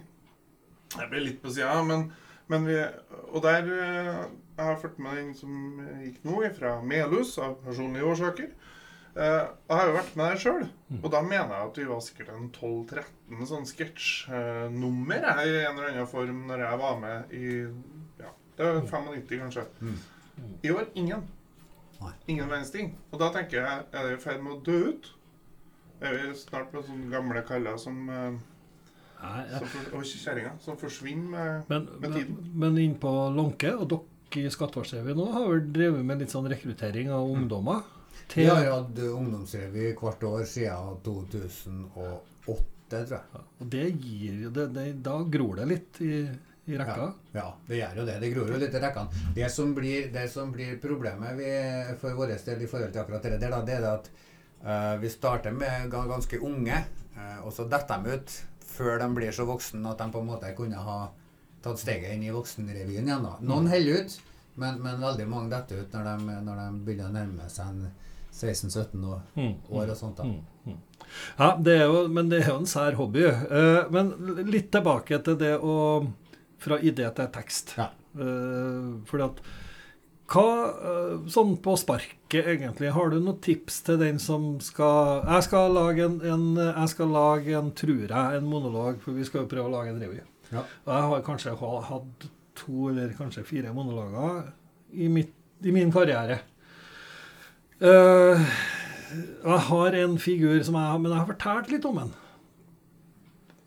[0.94, 2.12] Jeg ble litt på sida, men,
[2.48, 2.76] men vi
[3.34, 8.52] Og der Jeg har fulgt med den som gikk nå, fra Melhus, av personlige årsaker.
[9.14, 10.64] Eh, jeg har jo vært med der sjøl,
[11.04, 15.78] og da mener jeg at vi var sikkert en 12-13 sånn sketsjnummer jeg, i en
[15.78, 17.52] eller annen form når jeg var med i
[18.24, 19.68] Ja, det var 95, kanskje.
[19.84, 20.00] Mm.
[20.66, 21.28] I år ingen.
[22.28, 22.96] Ingen verdens ting.
[23.12, 25.12] Og da tenker jeg, er det i ferd med å dø ut?
[26.04, 28.42] Er vi snart med sånne gamle kaller som, og
[29.24, 30.08] Nei, som Og
[30.60, 32.52] som forsvinner med Men, Med men, tiden.
[32.60, 36.50] men inn på Lånke, og dere i Skattvarsrevy nå har vel drevet med litt sånn
[36.50, 37.86] rekruttering av ungdommer?
[38.34, 43.44] Vi har hatt ungdomsrevy hvert år siden 2008, tror jeg.
[43.60, 46.24] Og det gir det, det, Da gror det litt i,
[46.66, 47.12] i rekka.
[47.36, 48.18] Ja, det gjør jo det.
[48.24, 49.26] Det gror jo litt i rekkene.
[49.36, 51.52] Det som blir, det som blir problemet vi,
[52.02, 54.10] for vår del i forhold til akkurat det der, det er at
[54.64, 56.84] uh, vi starter med ganske unge,
[57.18, 58.40] uh, og så detter de ut
[58.74, 61.00] før de blir så voksne at de på en måte kunne ha
[61.64, 63.26] tatt steget inn i voksenrevyen igjen.
[63.26, 63.38] da.
[63.46, 64.16] Noen holder ut,
[64.56, 67.84] men, men veldig mange detter ut når de, når de begynner å nærme seg
[68.34, 70.18] 16-17 år, Mm, år og sånt.
[70.18, 70.24] da.
[70.24, 70.78] Mm, mm.
[71.38, 73.26] Ja, det jo, men det er jo en sær hobby.
[73.30, 74.14] Uh, men
[74.50, 75.76] litt tilbake til det å
[76.64, 77.74] Fra idé til tekst.
[77.78, 77.90] Ja.
[78.16, 79.42] Uh, fordi at
[80.34, 85.44] Hva eh, Sånn på sparket, egentlig, har du noen tips til den som skal Jeg
[85.50, 89.44] skal lage en, en, jeg skal lage en tror jeg, en monolog, for vi skal
[89.44, 90.22] jo prøve å lage en revy.
[90.54, 90.64] Ja.
[90.86, 91.58] Og jeg har kanskje
[91.90, 92.26] hatt
[92.60, 94.52] to eller kanskje fire monologer
[94.94, 96.40] i, mitt, i min karriere.
[97.82, 98.40] Uh,
[99.44, 102.14] jeg har en figur som jeg Men jeg har fortalt litt om den.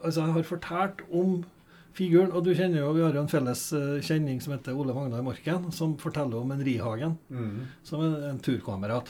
[0.03, 1.37] Altså, jeg har fortalt om
[1.97, 4.93] figuren, og du kjenner jo, vi har jo en felles eh, kjenning som heter Ole
[4.93, 7.63] Magnar Morken, som forteller om en Rihagen, Mm.
[7.83, 9.09] som en, en turkamerat.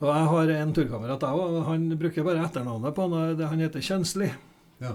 [0.00, 1.60] Og jeg har en turkamerat, jeg òg.
[1.68, 3.40] Han bruker bare etternavnet på han.
[3.52, 4.30] Han heter Kjønsli.
[4.82, 4.94] Ja.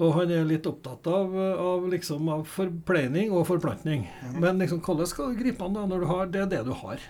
[0.00, 4.06] Og han er litt opptatt av, av, liksom, av forpleining og forplantning.
[4.40, 6.72] Men liksom, hvordan skal du gripe an da, når du har det er det du
[6.80, 7.02] har?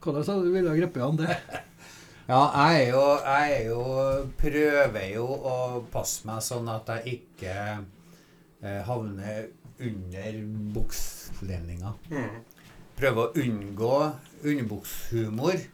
[0.00, 1.34] Hvordan hadde du ville gripe an det?
[2.30, 3.78] Ja, jeg er jo, jeg er jo
[4.38, 5.54] Prøver jo å
[5.90, 7.54] passe meg sånn at jeg ikke
[8.62, 9.48] eh, havner
[9.82, 10.36] under
[10.76, 11.90] buksledninga.
[12.12, 12.36] mm.
[13.00, 13.96] Prøver å unngå
[14.44, 15.64] underbukshumor.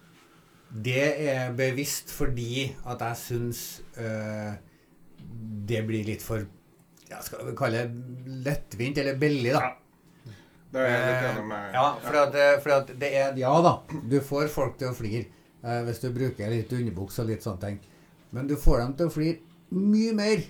[0.86, 3.62] Det er bevisst fordi at jeg syns
[4.00, 4.56] eh,
[5.66, 6.44] det blir litt for
[7.09, 9.61] ja, Skal vi kalle det lettvint eller billig, da.
[9.62, 10.35] Ja.
[10.72, 11.66] Det er jeg litt enig med.
[11.68, 13.75] Eh, Ja, for at, eh, for at det er Ja da,
[14.11, 15.25] du får folk til å flire
[15.62, 17.79] eh, hvis du bruker litt underbuks og litt sånne ting.
[18.35, 19.38] Men du får dem til å flire
[19.70, 20.42] mye mer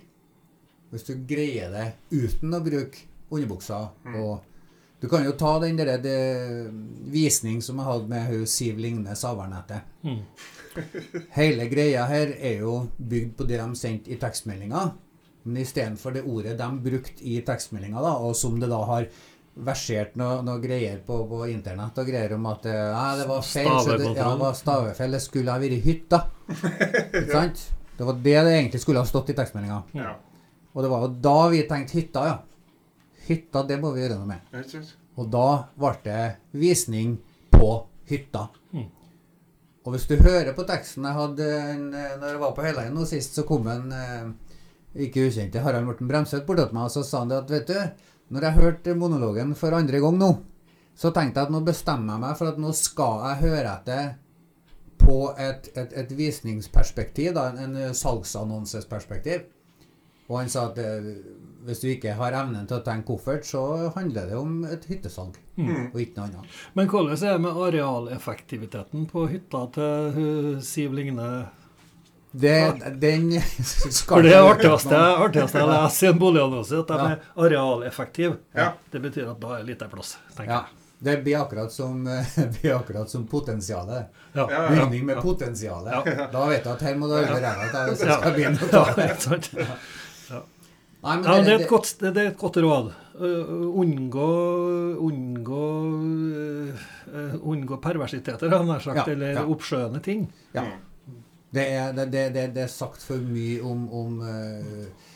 [0.90, 3.78] hvis du greier det uten å bruke underbuksa.
[4.16, 4.40] Og
[5.02, 6.16] du kan jo ta den der det,
[7.12, 9.84] visning som jeg hadde med hun Siv Ligne Savernettet.
[10.06, 10.22] Mm.
[11.36, 14.82] Hele greia her er jo bygd på det de sendte i tekstmeldinga.
[15.46, 19.06] Men istedenfor det ordet de brukte i tekstmeldinga, da, og som det da har
[19.66, 23.70] versert noe, noe greier på, på internett og greier om at ja, det var feil.
[23.70, 25.16] så det, ja, det var stavefeil.
[25.16, 26.22] Det skulle ha vært hytta.
[26.56, 27.62] Ikke sant?
[27.96, 29.78] Det var det det egentlig skulle ha stått i tekstmeldinga.
[29.96, 30.12] Ja.
[30.74, 32.36] Og det var jo da vi tenkte hytta, ja.
[33.26, 34.90] Hytta, det må vi gjøre noe med.
[35.16, 35.46] Og da
[35.78, 36.24] ble det
[36.60, 37.16] visning
[37.54, 37.70] på
[38.10, 38.48] hytta.
[38.76, 38.90] Mm.
[39.86, 41.48] Og hvis du hører på teksten jeg hadde
[42.18, 44.28] Når jeg var på Høyleien nå sist, så kom en eh,
[45.06, 48.04] ikke ukjente Harald Morten Bremseth bortåt meg og så sa han det at vet du,
[48.34, 50.30] når jeg hørte monologen for andre gang nå,
[50.96, 54.06] så tenkte jeg at nå bestemmer jeg meg for at nå skal jeg høre etter
[54.96, 59.44] på et, et, et visningsperspektiv, da, en, en salgsannonsesperspektiv.
[60.30, 61.12] Og han sa at eh,
[61.66, 65.36] hvis du ikke har evnen til å tenke koffert, så handler det om et hyttesalg,
[65.56, 65.86] Mm.
[65.94, 66.56] og ikke noe annet.
[66.76, 71.28] Men hvordan er det med arealeffektiviteten på hytta til hun Siv Ligne?
[72.36, 72.56] Det,
[73.00, 73.30] den
[73.96, 77.06] skal For det er artigste, artigste jeg leser i en boligannonse, at de Ja.
[77.06, 78.36] er arealeffektive.
[78.54, 78.72] Ja.
[78.92, 80.58] Det betyr at da er det lite plass, tenker Ja.
[80.66, 80.82] jeg.
[81.06, 82.04] Det blir akkurat som,
[82.36, 84.06] det blir akkurat som potensialet.
[84.34, 84.46] Ja.
[84.68, 85.22] Bygning med ja.
[85.22, 85.92] potensialet.
[86.06, 86.26] Ja.
[86.32, 88.20] Da vet du at her må du øve ræva til hvis det Ja.
[88.20, 90.46] skal bli noe Ja, av det.
[91.06, 92.90] Nei, Ja, det, er et godt, det, er et godt råd.
[93.16, 94.30] Uh, unngå
[95.06, 95.66] unngå,
[97.06, 99.44] uh, unngå perversiteter, hadde jeg sagt, Ja, eller ja.
[99.46, 100.26] oppskjønne ting.
[100.56, 100.66] Ja.
[101.56, 105.06] Det er, det, det, er sagt for mye om, om uh,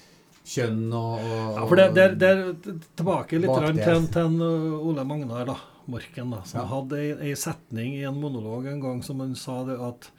[0.47, 2.55] kjønn og, og Ja, for det, er-
[2.97, 5.59] tilbake litt til, til Ole Magnar da,
[5.91, 9.61] Morken, da, som hadde ei, ei setning i en monolog en gang som han sa
[9.67, 10.13] det at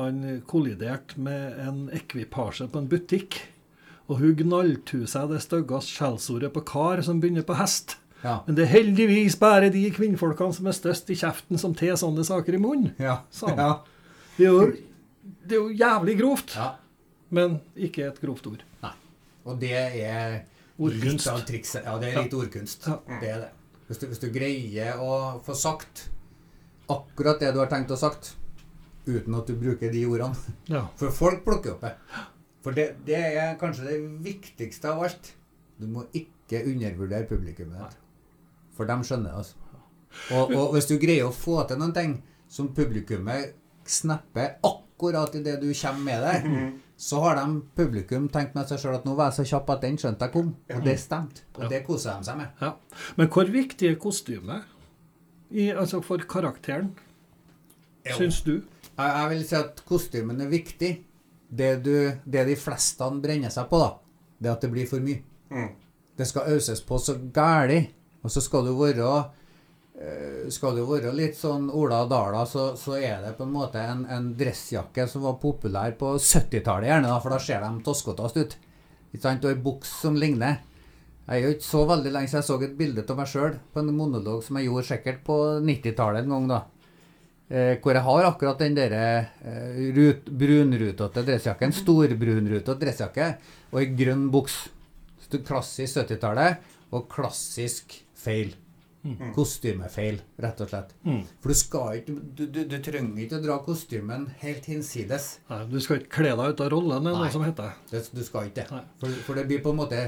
[0.00, 3.36] han kolliderte med en ekvipasje på en butikk.
[4.10, 7.96] Og hun gnallte seg det styggeste skjellsordet på kar som begynner på hest.
[8.24, 8.40] Ja.
[8.46, 12.24] Men det er heldigvis bare de kvinnfolkene som er størst i kjeften, som tar sånne
[12.26, 12.90] saker i munnen.
[13.00, 13.20] Ja.
[13.32, 13.70] Sa ja.
[14.36, 14.66] Det er jo,
[15.46, 16.72] det er jo jævlig grovt, ja.
[17.36, 18.64] men ikke et grovt ord.
[18.82, 18.92] Nei.
[19.46, 20.40] Og det er
[20.80, 21.06] Ordkunst.
[21.06, 21.86] litt av trikset.
[21.86, 22.88] Ja, det er litt ordkunst.
[22.88, 22.98] Ja.
[23.20, 23.50] Det er det.
[23.88, 26.08] Hvis du, hvis du greier å få sagt
[26.90, 28.34] akkurat det du har tenkt å sagt,
[29.06, 30.56] uten at du bruker de ordene.
[30.70, 30.84] Ja.
[31.00, 31.94] For folk plukker opp det.
[32.64, 35.32] For det, det er kanskje det viktigste av alt.
[35.80, 37.96] Du må ikke undervurdere publikummet.
[38.76, 39.38] For de skjønner det.
[39.38, 39.56] altså.
[40.34, 42.14] Og, og hvis du greier å få til noen ting
[42.50, 43.54] som publikummet
[43.86, 46.62] snapper akkurat idet du kommer med det,
[47.00, 49.84] så har de publikum tenkt med seg sjøl at nå var jeg så kjapp at
[49.86, 50.50] den skjønte jeg kom.
[50.74, 51.46] Og det stemte.
[51.56, 52.50] Og det koser de seg med.
[52.60, 52.74] Ja.
[53.16, 54.66] Men hvor viktig er kostymet
[55.50, 56.92] i, altså for karakteren,
[58.16, 58.58] syns du?
[58.60, 60.90] Jeg, jeg vil si at kostymen er viktig.
[61.50, 63.90] Det, du, det de fleste brenner seg på, da,
[64.38, 65.22] det er at det blir for mye.
[65.50, 65.68] Mm.
[66.16, 67.80] Det skal auses på så gæli,
[68.22, 69.08] og så skal du være
[69.98, 73.82] eh, skal du være litt sånn Ola Dala, så, så er det på en måte
[73.82, 78.40] en, en dressjakke som var populær på 70-tallet, gjerne, da, for da ser de toskotast
[78.40, 78.58] ut.
[79.10, 79.46] Ikke sant?
[79.46, 80.60] Og ei buks som ligner.
[81.30, 83.56] Jeg er jo ikke så veldig lenge siden jeg så et bilde av meg sjøl
[83.70, 86.60] på en monolog som jeg gjorde sikkert på 90-tallet en gang, da.
[87.50, 91.74] Eh, hvor jeg har akkurat den der eh, rut, brunrutete dressjakken.
[91.74, 93.30] Storbrunrutete dressjakke
[93.72, 94.62] og ei grønn buks.
[95.30, 96.62] Klassisk 70-tallet
[96.94, 98.54] og klassisk feil.
[99.34, 100.90] Kostymefeil, rett og slett.
[101.06, 101.20] Mm.
[101.40, 105.28] For du skal ikke Du, du, du trenger ikke å dra kostymen helt hinsides.
[105.48, 107.22] Nei, du skal ikke kle deg ut av rollen, er Nei.
[107.22, 107.78] noe som heter.
[107.90, 108.82] Det, du skal ikke det.
[109.00, 110.02] For, for det blir på en måte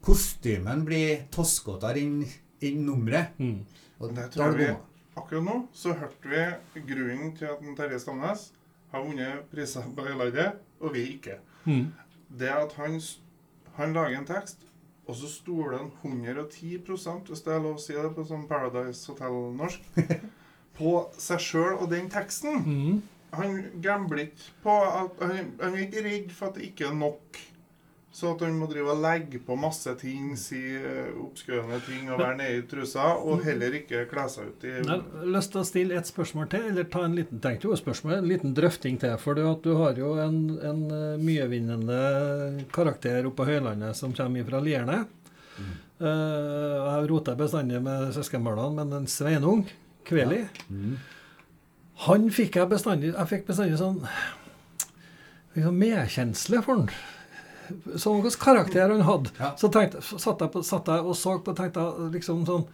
[0.00, 2.22] Kostymen blir toskotere enn
[2.64, 3.34] inn nummeret.
[3.40, 3.58] Mm.
[4.00, 4.89] Og Det da tror det jeg vi bomma.
[5.20, 6.30] Akkurat nå så hørte
[6.74, 8.48] vi grunnen til at Terje Stamnes
[8.90, 11.38] har vunnet priser på landet, og vi ikke.
[11.64, 11.92] Mm.
[12.40, 12.98] Det at han,
[13.76, 14.64] han lager en tekst,
[15.06, 19.10] og så stoler han 110 hvis det er lov å si det på sånn Paradise
[19.10, 19.86] Hotel-norsk,
[20.78, 22.62] på seg sjøl og den teksten.
[22.64, 23.00] Mm.
[23.34, 26.96] Han gambler ikke på at han, han er ikke redd for at det ikke er
[26.98, 27.40] nok.
[28.10, 32.18] Så at han må drive og legge på masse ting, si eh, oppskøyende ting og
[32.18, 35.60] være nede i trusa, og heller ikke kle seg ut i Jeg har lyst til
[35.60, 39.14] å stille et spørsmål til, eller ta en liten tenk spørsmål, en liten drøfting til.
[39.22, 42.00] For du har jo en, en eh, myevinnende
[42.74, 45.04] karakter oppe på Høylandet som kommer fra Lierne.
[45.60, 45.70] Mm.
[46.00, 49.66] jeg roter bestandig med søskenbarna, men en Sveinung,
[50.08, 50.94] Kveli, Mm.
[52.06, 53.98] han fikk jeg bestandig Jeg fikk bestandig sånn
[55.54, 56.88] liksom medkjensle for han.
[57.96, 59.30] Sånn hvilken karakter han hadde.
[59.38, 59.52] Ja.
[59.56, 62.66] Så tenkte, satt, jeg på, satt jeg og så på og tenkte liksom sånn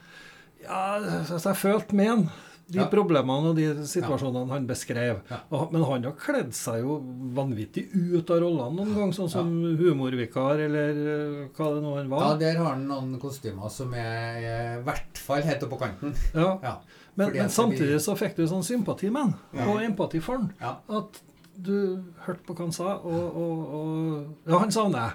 [0.66, 2.28] Ja, så jeg følte med han.
[2.66, 2.88] De Ja.
[2.90, 5.20] problemene og de situasjonene han beskrev.
[5.30, 5.36] Ja.
[5.54, 6.96] Og, men han har kledd seg jo
[7.36, 12.10] vanvittig ut av rollene noen gang, sånn som humorvikar, eller eh, hva det nå han
[12.10, 16.16] Ja, der har han noen kostymer som er i hvert fall helt oppå på kanten.
[16.34, 16.58] Ja.
[16.64, 16.74] Ja.
[17.14, 19.68] Men, men samtidig så fikk du sånn sympati med han, Ja.
[19.70, 20.50] og empati for han.
[20.60, 20.74] Ja.
[20.98, 21.22] At
[21.56, 25.14] du hørte på hva han sa, og, og, og Ja, han savner jeg.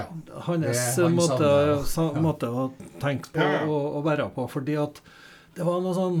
[0.00, 0.04] ja.
[0.46, 2.20] Hans Det han måte, ja.
[2.22, 2.66] måte å
[3.02, 3.62] tenke på Ja, ja.
[3.68, 4.46] og, og være på.
[4.50, 5.00] Fordi at
[5.56, 6.20] det var noe sånn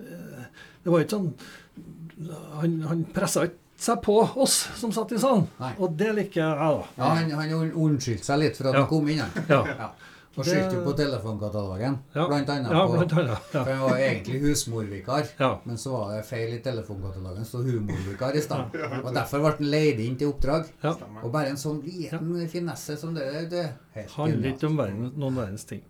[0.00, 0.44] eh,
[0.84, 1.32] Det var ikke sånn
[2.60, 5.48] Han, han pressa ikke seg på oss som satt i salen.
[5.58, 5.72] Nei.
[5.82, 6.84] Og det liker jeg, da.
[7.00, 8.82] ja han, han unnskyldte seg litt for at Ja.
[8.84, 9.18] han kom inn.
[9.48, 9.90] Han.
[10.32, 10.38] Ja.
[10.38, 10.40] Ja.
[10.40, 12.26] Og Det- skyldte jo på telefonkatalogen, Ja.
[12.26, 12.70] blant annet.
[12.72, 13.38] Ja, blant annet.
[13.52, 15.26] For jeg var egentlig husmorvikar.
[15.40, 15.58] Ja.
[15.66, 19.04] Men så var det feil i telefonkatalogen, så humorvikar i stedet.
[19.04, 20.64] Og derfor ble han leid inn til oppdrag.
[20.82, 20.94] ja.
[21.22, 25.34] Og bare en sånn liten finesse som det, det er Handler ikke om verden, noen
[25.36, 25.82] verdens ting.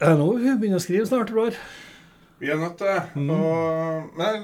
[0.00, 1.54] Er nå hun begynner å skrive snart, Roar?
[2.42, 3.02] Vi er nødt til det.
[3.14, 3.30] Mm.
[3.30, 4.42] Og Men jeg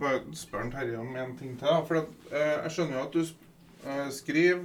[0.00, 1.84] bare spør han Terje om en ting til.
[1.86, 3.20] For at, eh, jeg skjønner jo at du
[3.86, 4.58] eh, skriver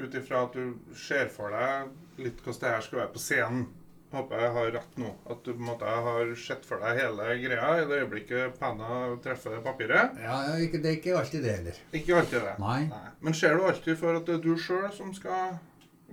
[0.00, 3.66] ut ifra at du ser for deg litt hvordan det her skal være på scenen.
[4.08, 5.10] Håper jeg har rett nå.
[5.28, 9.00] At du på en måte har sett for deg hele greia i det øyeblikket penna
[9.24, 10.14] treffer papiret.
[10.22, 11.80] Ja, ja, ikke, det er ikke alltid det heller.
[11.92, 12.54] Ikke alltid det.
[12.62, 12.78] Nei.
[13.20, 15.58] Men ser du alltid for at det er du sjøl som skal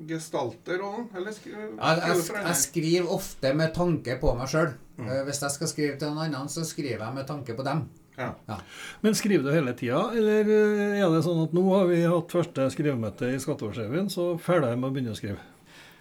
[0.09, 1.07] gestalte rollen?
[1.15, 4.73] Eller skri- Jeg, skriver jeg, du jeg skriver ofte med tanke på meg sjøl.
[4.97, 5.09] Mm.
[5.29, 7.85] Hvis jeg skal skrive til noen annen, så skriver jeg med tanke på dem.
[8.17, 8.59] Ja.
[9.03, 12.69] Men skriver du hele tida, eller er det sånn at nå har vi hatt første
[12.73, 15.41] skrivemøte i Skatteårsrevyen, så ferdig med å begynne å skrive?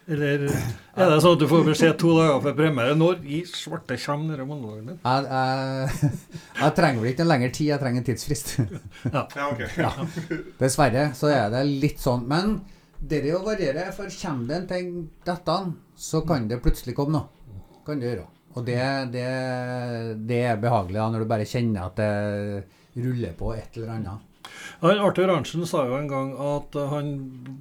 [0.04, 2.96] Eller er det sånn at du får beskjed to dager før premiere?
[2.98, 4.98] Når i svarte kommer denne monologen din?
[5.00, 6.10] Jeg, jeg,
[6.60, 8.52] jeg trenger vel ikke en lengre tid, jeg trenger en tidsfrist.
[9.14, 9.62] ja, ok.
[10.60, 12.26] Dessverre så er det litt sånn.
[12.28, 12.58] Men
[13.00, 14.92] det jo variere, for kommer det en ting
[15.24, 15.56] dette,
[15.96, 17.62] så kan det plutselig komme noe.
[17.88, 18.28] Kan det gjøre.
[18.54, 18.78] Og det,
[19.14, 19.26] det,
[20.28, 24.30] det er behagelig da, når du bare kjenner at det ruller på et eller annet.
[24.84, 27.10] Han, Arthur Arntzen sa jo en gang at han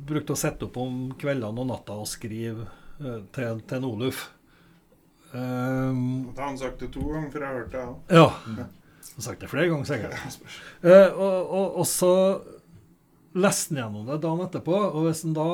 [0.05, 2.67] brukte å sette opp om kveldene og natta og skrive
[3.01, 4.27] eh, til, til en Oluf.
[5.33, 7.85] Um, Det har han sagt det to ganger, for jeg har hørt det.
[8.13, 8.27] Ja.
[8.59, 8.67] ja.
[9.03, 10.49] Jeg har sagt det flere ganger, sikkert.
[10.85, 12.13] uh, og, og, og så
[13.33, 15.47] leste han gjennom det dagen etterpå, og hvis han da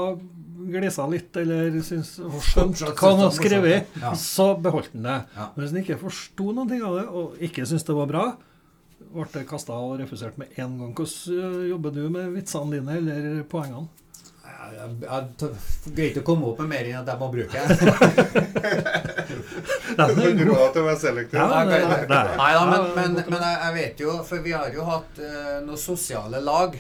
[0.68, 2.16] glisa litt, eller syns,
[2.50, 4.12] skjønt hva han hadde skrevet, Ja.
[4.20, 5.18] så beholdt han det.
[5.36, 5.48] Ja.
[5.56, 8.26] Men hvis han ikke forsto noe av det, og ikke syntes det var bra,
[9.14, 10.92] ble det kasta og refusert med en gang.
[10.94, 13.88] Hvordan øh, jobber du med vitsene dine, eller poengene?
[14.50, 17.30] Jeg, jeg, jeg t- greier ikke å komme opp med mer enn at jeg må
[17.34, 17.58] bruke
[19.98, 20.50] god.
[20.50, 21.40] råd til å være selektiv.
[21.40, 24.70] Ja, Nei, det- nei, Nei da, men, men, men jeg vet jo, for vi har
[24.76, 26.76] jo hatt uh, noen sosiale lag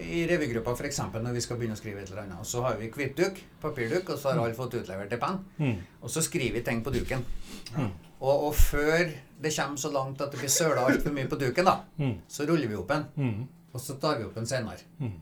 [0.00, 1.00] i revygruppa, f.eks.
[1.14, 2.38] når vi skal begynne å skrive et eller annet.
[2.40, 5.40] Og så har vi hvittduk, papirduk, og så har alle fått utlevert en penn.
[5.58, 5.82] Mm.
[6.02, 7.24] Og så skriver vi ting på duken.
[7.76, 7.90] Mm.
[8.22, 9.10] Og, og før
[9.42, 12.14] det kommer så langt at det blir søla altfor mye på duken, da, Mm.
[12.28, 13.04] så ruller vi opp en.
[13.16, 13.48] Mm.
[13.74, 14.84] Og så tar vi opp en senere.
[15.00, 15.12] Mm.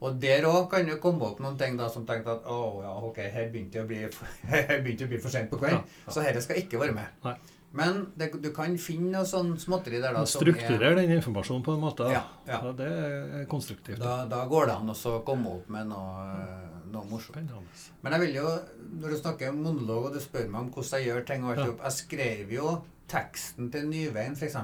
[0.00, 2.92] Og der òg kan det komme opp noen ting da som tenkte at å ja,
[3.08, 5.80] ok, her begynte det å bli, for sent på kvelden.
[6.06, 6.12] Ja.
[6.12, 7.06] Så dette skal ikke være med.
[7.24, 7.34] Nei.
[7.76, 11.82] Men det, du kan finne noe sånn småtteri der da Strukturer den informasjonen på en
[11.82, 12.06] måte.
[12.08, 12.62] Ja, ja.
[12.64, 14.00] Ja, det er konstruktivt.
[14.00, 16.46] da, da går det an å komme opp med noe,
[16.88, 17.36] noe morsomt.
[17.36, 17.60] Spennende.
[18.02, 18.54] Men jeg vil jo,
[19.02, 21.52] når du snakker om monolog, og du spør meg om hvordan jeg gjør ting og
[21.52, 21.68] alt Ja.
[21.74, 22.72] opp, Jeg skrev jo
[23.08, 24.56] teksten til Nyveien, f.eks.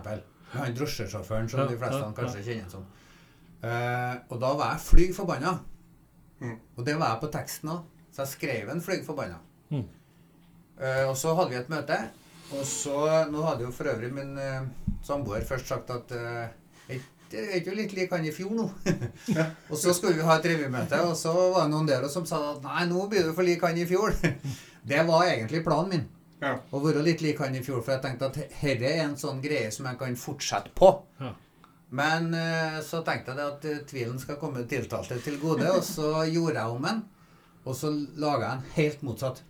[0.55, 2.85] Han drosjesjåføren som Ja, de fleste ja, kanskje kjenner som.
[3.65, 5.59] Uh, og da var jeg fly forbanna.
[6.41, 6.59] Mm.
[6.77, 7.85] Og det var jeg på teksten òg.
[8.13, 9.41] Så jeg skrev en fly forbanna.
[9.71, 9.87] Mm.
[10.79, 11.99] Uh, og så hadde vi et møte.
[12.55, 12.99] Og så
[13.31, 14.67] Nå hadde jo for øvrig min eh,
[15.05, 17.01] samboer først sagt at eh,
[17.35, 18.65] det er ikke litt lik han i fjor nå.
[19.71, 22.39] og så skulle vi ha et revymøte, og så var det noen der som sa
[22.53, 24.15] at nei, nå blir du for lik han i fjor.
[24.91, 26.05] det var egentlig planen min.
[26.45, 26.59] Ja.
[26.61, 29.41] Å være litt lik han i fjor, for jeg tenkte at dette er en sånn
[29.43, 30.93] greie som jeg kan fortsette på.
[31.23, 31.33] Ja.
[31.95, 36.23] Men eh, så tenkte jeg at eh, tvilen skal komme tiltalte til gode, og så
[36.35, 37.03] gjorde jeg om den.
[37.65, 37.91] Og så
[38.21, 39.43] laga jeg den helt motsatt.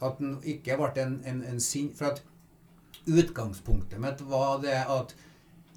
[0.00, 0.06] Ja.
[0.06, 1.90] At den ikke ble en, en, en sin...
[1.94, 2.22] For at
[3.08, 5.14] utgangspunktet mitt var det at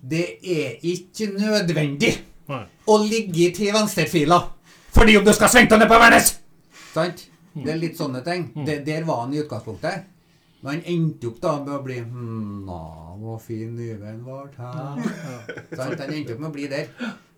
[0.01, 2.11] det er ikke nødvendig
[2.49, 2.63] Nei.
[2.89, 4.41] å ligge til venstrefila
[4.91, 6.33] fordi om du skal svinge ned på Værnes!
[6.91, 7.21] Sant?
[7.53, 8.49] Det er litt sånne ting.
[8.67, 10.03] Det, der var han i utgangspunktet.
[10.61, 12.77] Men han endte opp da med å bli Hm, na,
[13.21, 14.99] hvor fin nyveien vart her.
[15.79, 16.91] Han endte opp med å bli der.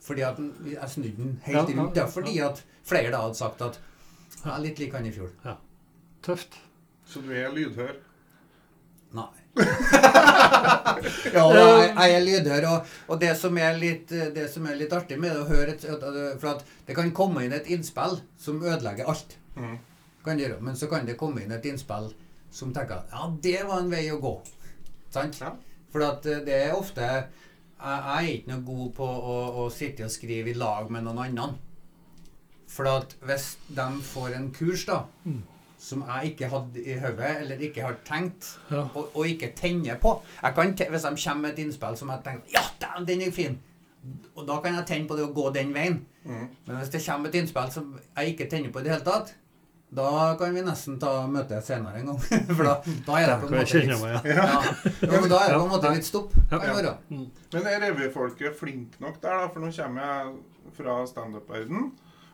[0.04, 1.96] Fordi at den- jeg snudde den helt Ja, ja, rundt.
[1.96, 2.10] Ja, ja.
[2.10, 3.80] fordi at flere da hadde sagt at
[4.44, 5.30] ja, litt lik han i fjor.
[6.26, 6.58] Tøft.
[7.14, 7.94] Så du er lydhør?
[9.14, 9.30] Nei.
[9.62, 14.96] ja, jeg, jeg er lydhør, og, og det, som er litt, det som er litt
[14.98, 15.86] artig med det å høre et,
[16.42, 19.38] For at det kan komme inn et innspill som ødelegger alt.
[19.54, 19.78] Mm.
[20.26, 22.10] Kan det gjøre, Men så kan det komme inn et innspill
[22.54, 24.34] som tenker ja, det var en vei å gå.
[25.14, 25.38] Sant?
[25.42, 25.54] Ja.
[25.94, 27.28] For at eh, det er ofte Jeg,
[27.78, 31.22] jeg er ikke noe god på å, å sitte og skrive i lag med noen
[31.28, 31.52] andre.
[32.74, 35.44] For at hvis de får en kurs, da, Mm.
[35.84, 38.86] Som jeg ikke hadde i hodet, eller ikke har tenkt, Ja.
[38.96, 42.12] og, og ikke tenner på jeg kan te Hvis de kommer med et innspill som
[42.14, 43.60] jeg tenker Ja, den, den er fin!
[44.36, 46.02] Og da kan jeg tenne på det å gå den veien.
[46.26, 46.48] Mm.
[46.68, 49.32] Men hvis det kommer et innspill som jeg ikke tenner på i det hele tatt,
[49.94, 52.20] da kan vi nesten ta møte senere en gang.
[52.58, 52.74] For da,
[53.06, 54.48] da er det på en måte litt, meg ja.
[55.06, 56.34] Ja, men da er det på en måte litt stopp.
[56.50, 57.28] Mm.
[57.54, 59.52] Men er revyfolket flinke nok der, da?
[59.54, 61.92] For nå kommer jeg fra standup-verden.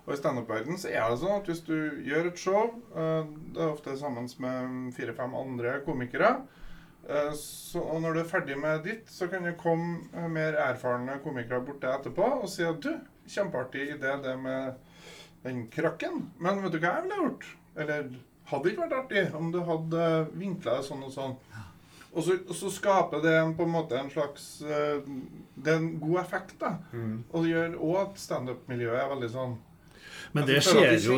[0.09, 1.75] Og i standup-verden så er det sånn at hvis du
[2.07, 6.31] gjør et show, eh, det er ofte sammen med fire-fem andre komikere,
[7.05, 10.57] eh, så, og når du er ferdig med ditt, så kan det komme eh, mer
[10.65, 12.95] erfarne komikere bort deg etterpå og si at du,
[13.29, 14.79] kjempeartig idé det med
[15.43, 17.47] den krakken, men vet du hva jeg ville gjort?
[17.77, 18.09] Eller
[18.49, 21.37] hadde ikke vært artig om du hadde vinkla det sånn og sånn.
[22.09, 25.91] Og så, og så skaper det en, på en måte en slags Det er en
[26.01, 26.71] god effekt, da.
[26.89, 27.19] Mm.
[27.29, 29.53] Og det gjør òg at standup-miljøet er veldig sånn
[30.33, 31.17] Men det skjer jo.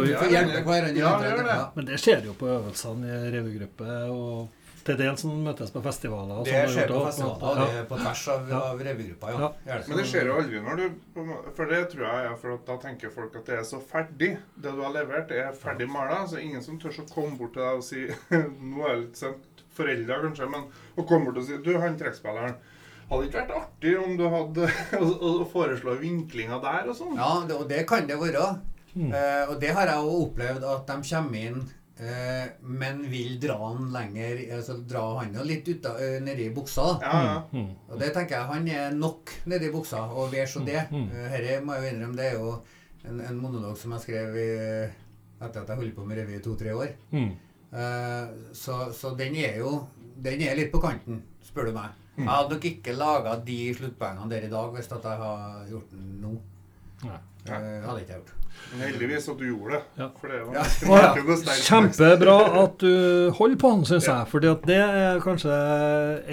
[1.75, 6.39] Men det skjer jo på øvelsene i revygruppe og til dels som møtes på festivaler.
[6.41, 7.73] og Det sånn skjer gjort på festivaler, ja.
[7.75, 8.61] det på tvers av, Ja.
[8.71, 9.49] av revygruppa, ja.
[9.67, 9.77] Ja.
[9.87, 10.85] Men det skjer jo aldri når du
[11.55, 14.31] For det tror jeg er for at da tenker folk at det er så ferdig.
[14.57, 16.23] Det du har levert, er ferdig mala.
[16.27, 18.07] Så ingen som tør å komme bort til deg og si
[18.71, 19.47] Nå er jeg litt sent.
[19.71, 20.65] Foreldre kanskje, men
[20.97, 22.57] å komme bort og si Du, han trekkspilleren.
[23.11, 24.67] Hadde det ikke vært artig om du hadde
[25.03, 25.07] å,
[25.43, 27.13] å foreslå vinklinga der og sånn?
[27.19, 28.49] Ja, det, og det kan det være.
[28.93, 29.11] Mm.
[29.15, 31.61] Eh, og det har jeg jo opplevd at de kommer inn,
[32.01, 32.47] eh,
[32.81, 36.87] men vil dra han lenger altså Dra han jo litt ut, uh, nedi buksa.
[37.03, 37.37] Ja, ja.
[37.53, 37.69] Mm.
[37.89, 40.83] Og det tenker jeg han er nok nedi buksa, og vær så det.
[40.91, 41.07] Mm.
[41.07, 42.57] Eh, Herre må jeg jo innrømme, det er jo
[43.07, 44.51] en, en monolog som jeg skrev i,
[45.41, 46.93] etter at jeg holdt på med revy i to-tre år.
[47.15, 47.31] Mm.
[47.71, 49.77] Eh, så, så den er jo
[50.21, 51.95] Den er litt på kanten, spør du meg.
[52.17, 52.25] Mm.
[52.25, 55.93] Jeg hadde nok ikke laga de sluttpoengene der i dag hvis at jeg har gjort
[55.93, 56.33] den nå.
[57.05, 57.17] Nei.
[57.47, 58.33] Eh, hadde ikke jeg gjort.
[58.71, 59.81] Men heldigvis at du gjorde det.
[59.97, 60.07] Ja.
[60.21, 60.65] For det var Ja.
[60.87, 61.55] ja.
[61.65, 64.19] Kjempebra at du holder på den, syns Ja.
[64.19, 64.27] jeg.
[64.31, 65.55] Fordi at det er kanskje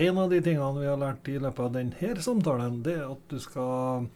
[0.08, 2.82] en av de tingene vi har lært i løpet av denne samtalen.
[2.84, 4.08] Det er at du skal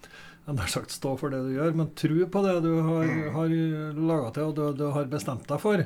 [0.47, 3.49] jeg sagt stå for det du gjør, men tro på det du har, har
[3.95, 5.85] laga til og du, du har bestemt deg for.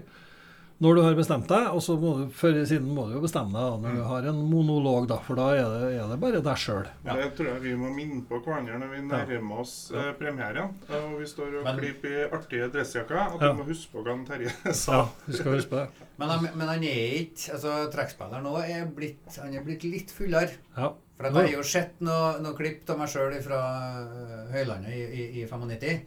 [0.76, 3.56] Når du har bestemt deg, og så må du før siden må du jo bestemme
[3.56, 6.58] deg når du har en monolog, da, for da er det, er det bare deg
[6.60, 6.82] sjøl.
[7.06, 10.74] Det tror jeg vi må minne på hverandre når vi nærmer oss eh, premieren.
[10.92, 13.16] Og vi står og Men- klipper i artige dressjakker.
[13.22, 13.52] At Ja.
[13.54, 14.52] du må huske på hva Terje
[14.82, 14.98] sa.
[14.98, 15.88] Ja, du skal huske på det.
[16.20, 20.12] Men, han- men han er ikke altså Trekkspilleren nå er blitt, han er blitt litt
[20.12, 20.50] fullere.
[20.76, 20.90] Ja.
[21.16, 23.62] For at jeg har jo sett noe, noe klipp av meg sjøl fra
[24.04, 26.04] øh, Høylandet i, i, i 95.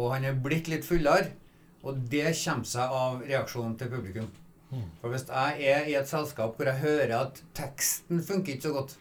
[0.00, 1.28] Og han er blitt litt fullere.
[1.88, 4.30] Og det kommer seg av reaksjonen til publikum.
[4.68, 4.86] Mm.
[5.00, 8.74] For hvis jeg er i et selskap hvor jeg hører at teksten funker ikke så
[8.76, 8.98] godt,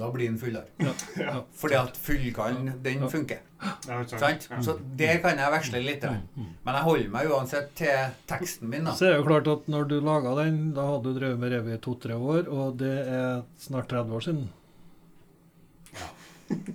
[0.00, 0.66] da blir den fullere.
[0.78, 0.92] Ja.
[1.18, 1.36] Ja.
[1.60, 3.40] Fordi at fullkallen, den funker.
[3.60, 4.46] Ja, Sant?
[4.64, 6.00] Så der kan jeg veksle litt.
[6.04, 6.22] grann.
[6.36, 6.52] Mm.
[6.64, 8.94] Men jeg holder meg uansett til teksten min, da.
[8.96, 11.52] Så er det jo klart at når du laga den, da hadde du drevet med
[11.52, 14.48] revy i to-tre år, og det er snart 30 år siden.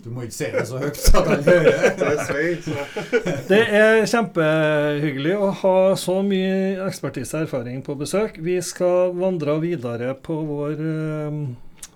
[0.03, 1.71] Du må ikke si det så høyt at han hører
[3.49, 3.59] det.
[3.59, 8.39] Er kjempehyggelig å ha så mye ekspertise og erfaring på besøk.
[8.45, 11.39] Vi skal vandre videre på vår, eh,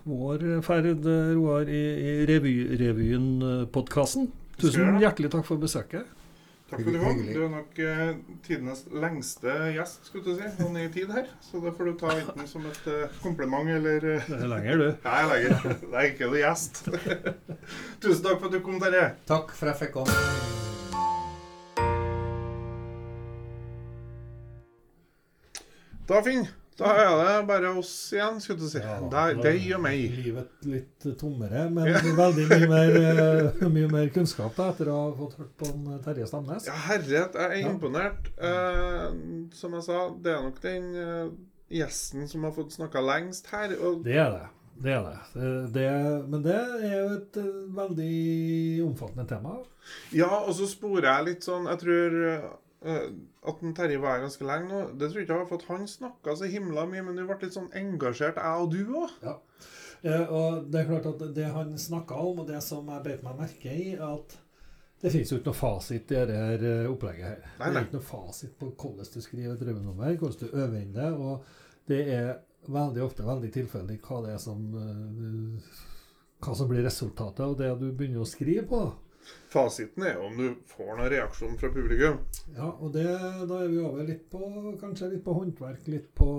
[0.09, 1.07] vår ferd,
[1.37, 4.27] Roar, i, i revy, Revyen-podkasten.
[4.59, 6.07] Tusen hjertelig takk for besøket.
[6.69, 7.21] Takk for at du kom.
[7.25, 8.09] Du er nok eh,
[8.45, 11.31] tidenes lengste gjest, skulle du si, sånn i tid her.
[11.41, 14.83] Så det får du ta enten som et eh, kompliment eller eh, Det er lenger,
[14.83, 14.87] du.
[15.07, 15.89] Ja, jeg legger det.
[15.89, 16.83] er ikke noe gjest.
[18.05, 19.07] Tusen takk for at du kom, Terje.
[19.29, 20.13] Takk for at jeg fikk komme.
[26.09, 26.47] Da, Finn.
[26.79, 28.79] Da er det bare oss igjen, skulle du si.
[28.83, 29.41] Ja, deg
[29.75, 30.05] og meg.
[30.19, 31.89] Livet litt tommere, men
[32.23, 35.99] veldig mye mer, eh, mye mer kunnskap da, etter å ha fått hørt på en
[36.05, 36.67] Terje Stamnes.
[36.69, 37.73] Ja, herlighet, jeg er Ja.
[37.73, 38.31] imponert.
[38.37, 39.09] Eh,
[39.59, 41.33] som jeg sa, det er nok den eh,
[41.81, 43.75] gjesten som har fått snakka lengst her.
[44.03, 44.47] Det er det.
[44.79, 45.17] Det er det.
[45.35, 45.87] det, det
[46.31, 48.13] men det er jo et eh, veldig
[48.87, 49.57] omfattende tema.
[50.15, 52.45] ja, og så sporer jeg litt sånn Jeg tror eh,
[52.79, 54.81] at den Terje var her ganske lenge nå.
[54.95, 57.35] Det tror jeg ikke jeg har fått han snakka så himla mye, men du ble
[57.41, 59.15] litt sånn engasjert, jeg og du òg.
[60.01, 63.25] Eh, og det er klart at det han snakka om, og det som jeg beit
[63.25, 64.37] meg merke i, at
[64.99, 67.43] det finnes jo ikke noe fasit i dette eh, opplegget her.
[67.59, 70.79] Nei, Det er ikke noe fasit på hvordan du skriver et røvenummer, hvordan du øver
[70.79, 71.11] inn det.
[71.15, 72.31] Og det er
[72.67, 75.77] veldig ofte veldig tilfeldig hva det er som eh,
[76.39, 78.81] hva som blir resultatet av det du begynner å skrive på.
[79.49, 82.19] Fasiten er jo om du får noen reaksjon fra publikum.
[82.53, 83.05] Ja, og det,
[83.49, 86.29] da er vi over litt på kanskje litt på håndverk, litt på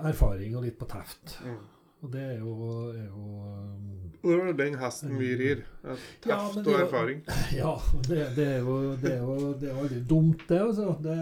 [0.00, 1.36] erfaring og litt på teft.
[1.44, 1.60] Mm.
[2.04, 2.54] Og det er jo,
[2.92, 5.62] er jo um, det er den hesten vi rir.
[5.84, 7.22] Teft Ja, og er jo- erfaring.
[7.62, 7.76] Ja,
[8.08, 10.60] det, det, er jo, det, er jo, det er jo aldri dumt, det.
[10.60, 10.96] Altså.
[11.04, 11.16] Det,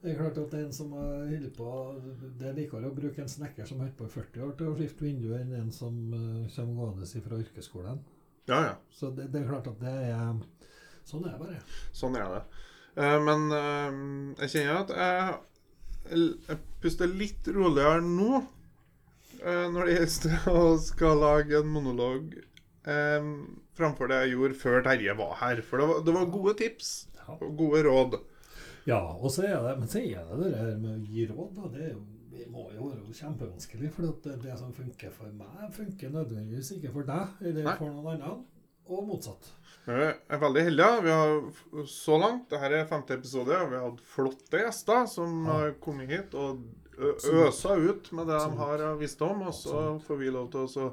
[0.00, 1.72] det er klart at en som har holdt på
[2.40, 4.70] Det er likere å bruke en snekker som har holdt på i 40 år til
[4.70, 8.00] å skifte vindu, enn en som uh, kommer gående fra yrkesskolen.
[8.50, 8.74] Ja, ja.
[8.90, 10.34] Så det, det er klart at det er
[11.08, 11.60] Sånn er det bare.
[11.96, 12.40] Sånn er det.
[13.00, 14.00] Eh, men eh,
[14.44, 14.92] jeg kjenner at
[16.10, 22.38] jeg, jeg puster litt roligere nå eh, når det gjelder å skal lage en monolog
[23.76, 25.60] framfor det jeg gjorde før Terje var her.
[25.62, 26.88] For det var, det var gode tips
[27.36, 28.16] og gode råd.
[28.88, 31.50] Ja, og så er det, men så er det det der med å gi råd.
[31.58, 31.68] Da.
[31.74, 32.00] Det, er jo,
[32.40, 33.90] det må jo være kjempevanskelig.
[33.94, 37.76] For det, det som funker for meg, funker nødvendigvis ikke for deg eller Nei.
[37.78, 38.42] for noen annen.
[38.90, 39.52] Og motsatt.
[39.86, 40.82] Jeg er veldig heldig.
[40.82, 41.00] ja.
[41.04, 45.44] Vi har så langt, dette er femte episode, og vi har hatt flotte gjester som
[45.46, 45.52] Ja.
[45.60, 46.58] har kommet hit og
[46.98, 49.42] øsa ut med det de har av visdom.
[49.46, 50.02] Og så Absolutt.
[50.08, 50.90] får vi lov til å så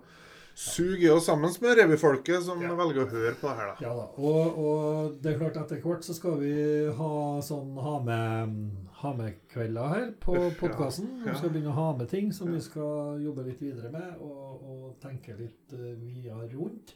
[0.58, 2.70] suger oss sammen med revyfolket som Ja.
[2.76, 3.76] velger å høre på det her, da.
[3.82, 4.06] Ja da.
[4.18, 6.54] Og, og det er klart etter hvert så skal vi
[6.98, 8.72] ha sånn ha med,
[9.02, 11.10] ha med kvelder her på podkasten.
[11.26, 14.64] Vi skal begynne å ha med ting som vi skal jobbe litt videre med og,
[14.64, 16.96] og tenke litt uh, via rundt.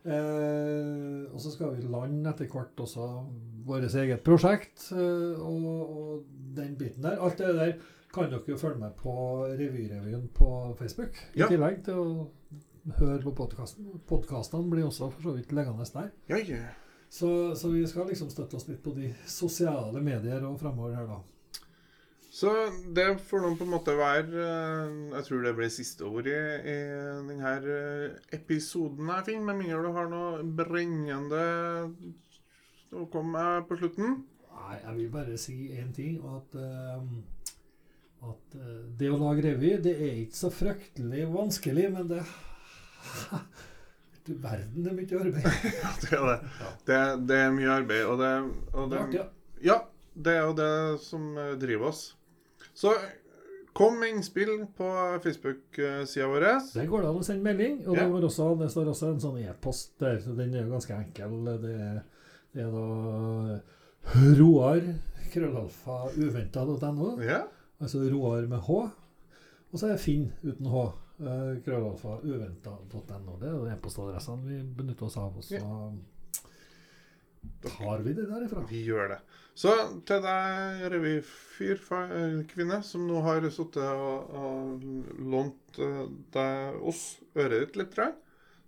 [0.00, 3.06] Eh, og så skal vi lande etter hvert også
[3.68, 6.22] vårt eget prosjekt eh, og, og
[6.56, 7.18] den biten der.
[7.20, 7.74] Alt det der
[8.10, 9.12] kan dere jo følge med på
[9.58, 10.48] Revyrevyen på
[10.78, 11.20] Facebook.
[11.34, 11.50] I Ja.
[11.52, 12.28] tillegg til å
[12.96, 13.90] høre på podkasten.
[14.08, 16.08] Podkastene blir også for så vidt liggende der.
[16.32, 16.62] Ja, ja.
[17.10, 21.10] Så, så vi skal liksom støtte oss litt på de sosiale medier og fremover her,
[21.10, 21.20] da.
[22.40, 22.48] Så
[22.96, 26.32] det får nå på en måte være eh, Jeg tror det blir siste ord i,
[26.72, 26.76] i
[27.28, 29.44] denne eh, episoden her, Finn.
[29.44, 31.42] Med mindre du har noe brennende
[32.96, 34.08] å komme med på slutten.
[34.54, 36.16] Nei, jeg vil bare si én ting.
[36.30, 37.00] At, uh,
[38.30, 38.62] at uh,
[38.98, 42.22] det å lage revy, det er ikke så fryktelig vanskelig, men det
[44.26, 45.46] Du verden, det er mye arbeid.
[45.82, 46.38] Ja, det er det.
[46.62, 46.68] Ja.
[46.88, 48.32] Det, det er mye arbeid, og det,
[48.72, 49.26] og Det det er artig, ja.
[49.70, 49.78] Ja,
[50.16, 50.72] det er jo det
[51.04, 51.22] som
[51.60, 52.02] driver oss.
[52.80, 52.94] Så
[53.76, 54.86] kom med innspill på
[55.24, 56.46] Facebook-sida vår.
[56.74, 57.76] Der går det an å sende melding.
[57.86, 58.06] Og Ja.
[58.08, 61.36] det, også, det står også en sånn e-post der, så den er jo ganske enkel.
[61.44, 61.60] Det
[62.54, 63.60] det er da
[64.40, 64.80] Roar
[65.30, 67.12] krøllalfa uventa.no.
[67.22, 67.44] Ja.
[67.80, 68.80] Altså Roar med H.
[69.70, 70.80] Og så er det Finn uten H.
[71.20, 73.36] eh, Krøllalfa uventa.no.
[73.40, 75.36] Det er e-postadressene vi benytter oss av.
[75.36, 75.60] Og så
[77.62, 78.64] tar vi det derifra.
[78.70, 79.20] Vi gjør det.
[79.60, 79.72] Så
[80.08, 86.04] til deg, revyfyr, eh, kvinne, som nå har sittet og, og lånt eh,
[86.36, 87.04] deg, oss,
[87.36, 88.16] øret ditt litt, tror jeg,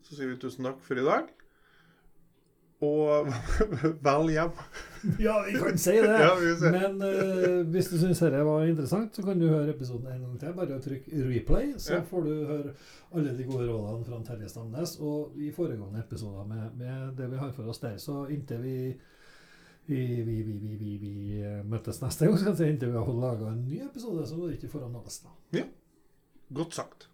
[0.02, 1.30] så sier vi tusen takk for i dag.
[2.82, 3.28] Og
[4.06, 4.56] vel hjem.
[5.22, 6.16] Ja, vi kan si det!
[6.22, 6.32] Ja.
[6.74, 10.40] Men uh, hvis du syns dette var interessant, så kan du høre episoden en gang
[10.40, 10.52] til.
[10.58, 12.00] Bare trykk 'replay', så Ja.
[12.10, 12.74] får du høre
[13.14, 17.36] alle de gode rådene fra Terje Stamnes og i foregående episoder med, med det vi
[17.36, 17.96] har for oss der.
[17.96, 18.76] Så inntil vi
[19.86, 23.48] vi, vi, vi, vi, eh, møtes neste gang, skal jeg si, inntil vi har laga
[23.50, 25.24] en ny episode, så må det ikke foran oss.
[25.52, 25.64] Ja.
[26.54, 27.08] Godt sagt.